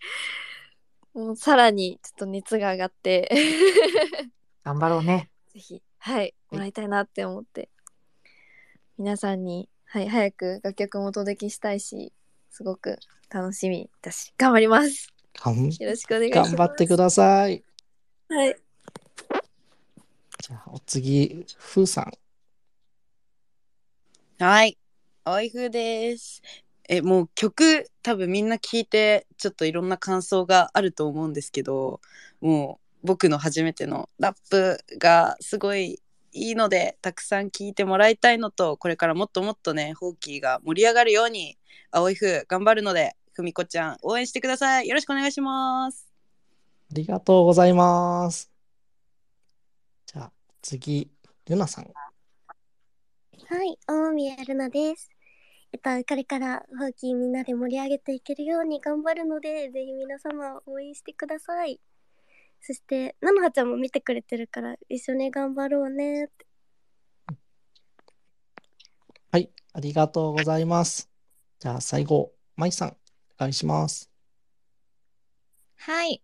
[1.15, 3.31] もうさらにちょっと熱が上がって、
[4.65, 5.31] 頑張ろうね。
[5.53, 7.71] ぜひ、はい、もらいたいなって思って、
[8.99, 12.13] 皆さんに、はい、早く楽曲もお届けしたいし、
[12.51, 12.99] すごく
[13.31, 15.13] 楽しみだし、頑張ります。
[15.81, 16.57] よろしくお願いします。
[16.57, 17.63] 頑張ってください。
[18.29, 18.57] はい。
[20.41, 22.13] じゃあ、お次、ふうさん。
[24.41, 24.79] はい。
[25.25, 26.43] おいふです。
[26.89, 32.01] え、もう曲多分みんな聞いてちょっといろんな感想があると思うんですけど、
[32.41, 36.01] もう僕の初めてのラップがすごい
[36.33, 41.59] いいのでたくさん聞いてもらいたいのと、これからもっともっとね、ホーキーが盛り上がるように、
[41.91, 44.87] 青いふ頑張るので、ふみこちゃん応援してください。
[44.87, 46.07] よろしくお願いします。
[46.93, 48.53] ありがとうございます。
[50.07, 50.33] じゃあ、
[50.63, 51.11] 次、
[51.49, 51.93] ルナさん。
[53.47, 55.09] はい、大宮ルナです。
[55.73, 61.81] えっと、これからホーキーみんなで盛り上げていけるように頑張るので、ぜひ皆様応援してください。
[62.61, 66.47] そして、なのはちゃんも見てくれてるから、一緒に頑張ろうねって。
[69.31, 71.09] はい、ありがとうございます。
[71.59, 72.95] じゃあ、最後、まいさん、お
[73.41, 74.11] 願いします。
[75.77, 76.23] はい。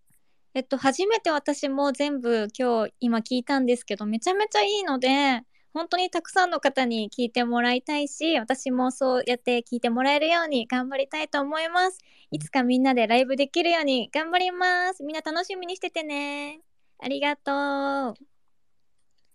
[0.54, 5.42] えっと、初めて私も全部今日今聞いたんですけど、めちゃめちゃいいので、
[5.74, 11.98] 本当にたくさんの方に聞いてもらいたいし、私もそうやって聞いてもらえるように頑張りたいと思います。
[12.30, 15.02] いつかみんなでライブできるように頑張ります。
[15.02, 16.60] みんな楽しみにしててね。
[17.00, 17.54] ありがとう。
[17.54, 18.16] あり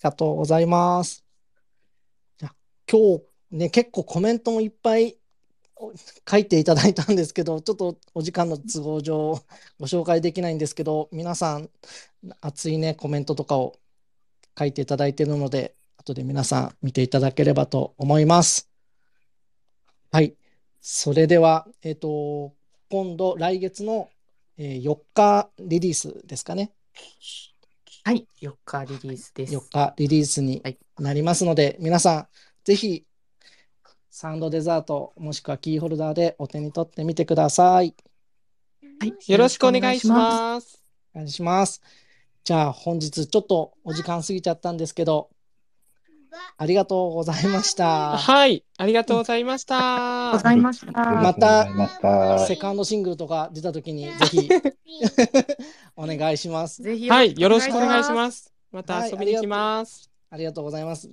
[0.01, 1.25] がとうございます。
[2.37, 2.55] じゃあ
[2.89, 5.17] 今日ね、結構コメントもいっぱい
[5.75, 5.91] お
[6.29, 9.41] 書いていただいたんですけど、 ちょっとお時間の都合上
[9.79, 11.69] ご紹介できないんですけど、皆さん
[12.41, 13.77] 熱いね、コメントとかを
[14.57, 15.75] 書いていただいているので、
[16.09, 18.69] 後で皆さん見ていただければと思います。
[20.11, 20.35] はい。
[20.81, 22.53] それでは、えっと、
[22.89, 24.09] 今度来月の
[24.57, 26.71] えー4日リリースですかね。
[28.03, 29.55] はい、4日リリースです。
[29.55, 32.27] 4日リリースにはいなりますので、皆さん、
[32.65, 33.05] ぜひ、
[34.09, 37.95] サウンドデザート、もしくはキーホルダーでお手に取ってみてください。
[38.99, 40.83] はい、よろしくお願いします。
[41.13, 41.81] お願いします。
[42.43, 45.29] じゃあ、本日ちょっとお時間過ぎちゃったんですけど、
[46.57, 48.17] ありがとうございました。
[48.17, 50.31] はい、ありがとうございました。
[50.31, 50.91] ございました。
[50.91, 54.49] またありがとうございましたセカンドシングルとか出た時に、ぜひ、
[55.95, 56.81] お願いします。
[56.81, 58.11] ぜひはい、よろしくお願いしす。
[58.11, 58.53] ます。
[58.71, 60.09] また遊びに来ます。
[60.29, 61.09] ありがとうございます。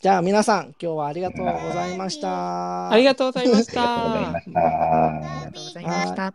[0.00, 2.90] じゃあ皆さん、今日はありがとうございました。
[2.90, 4.14] ありがとうございました。
[4.14, 6.34] ありがとうございました。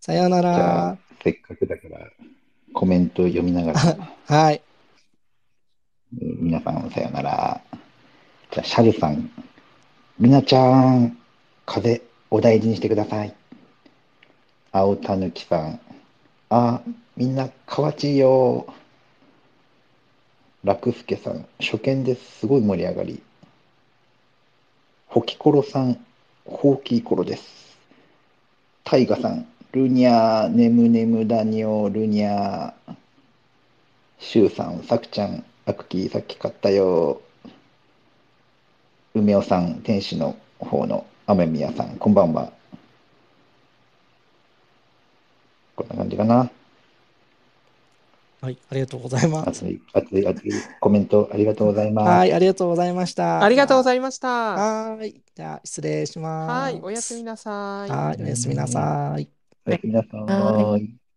[0.00, 1.98] さようなら。、せっかくだから、
[2.72, 4.62] コメント読みながら、 はい。
[6.10, 7.60] 皆さんさよなら。
[8.50, 9.30] じゃあ、シャルさん、
[10.18, 11.18] ルナちゃん、
[11.66, 13.34] 風お大事にしてください。
[14.72, 15.80] 青たぬきさん、
[16.48, 16.80] あ、
[17.14, 18.66] みんな河内よ。
[20.64, 22.46] 楽助さん、初見です。
[22.46, 23.22] ごい盛り上がり。
[25.08, 26.02] ほきころさん、
[26.46, 27.76] ほうきころです。
[28.82, 32.94] タイガさん、ルニャー、ねむねむだにょ、ルニャー。
[34.18, 37.20] シュウさん、さくちゃん、アクキーさっき買ったよ。
[39.12, 42.50] 梅尾さん、天使の方の雨宮さん、こんばんは。
[45.76, 46.50] こんな感じかな。
[48.40, 49.48] はい、ありがとうございます。
[49.48, 50.50] 熱い、熱い、熱い
[50.80, 52.08] コメントありがとうございます。
[52.08, 53.44] はい、ありがとうございました。
[53.44, 54.28] ありがとうございました。
[54.28, 56.50] はい、じゃあ失礼します。
[56.50, 57.90] はい、おやすみなさい。
[57.90, 59.28] はい、おやすみなさい。
[59.66, 61.07] おやすみなさい。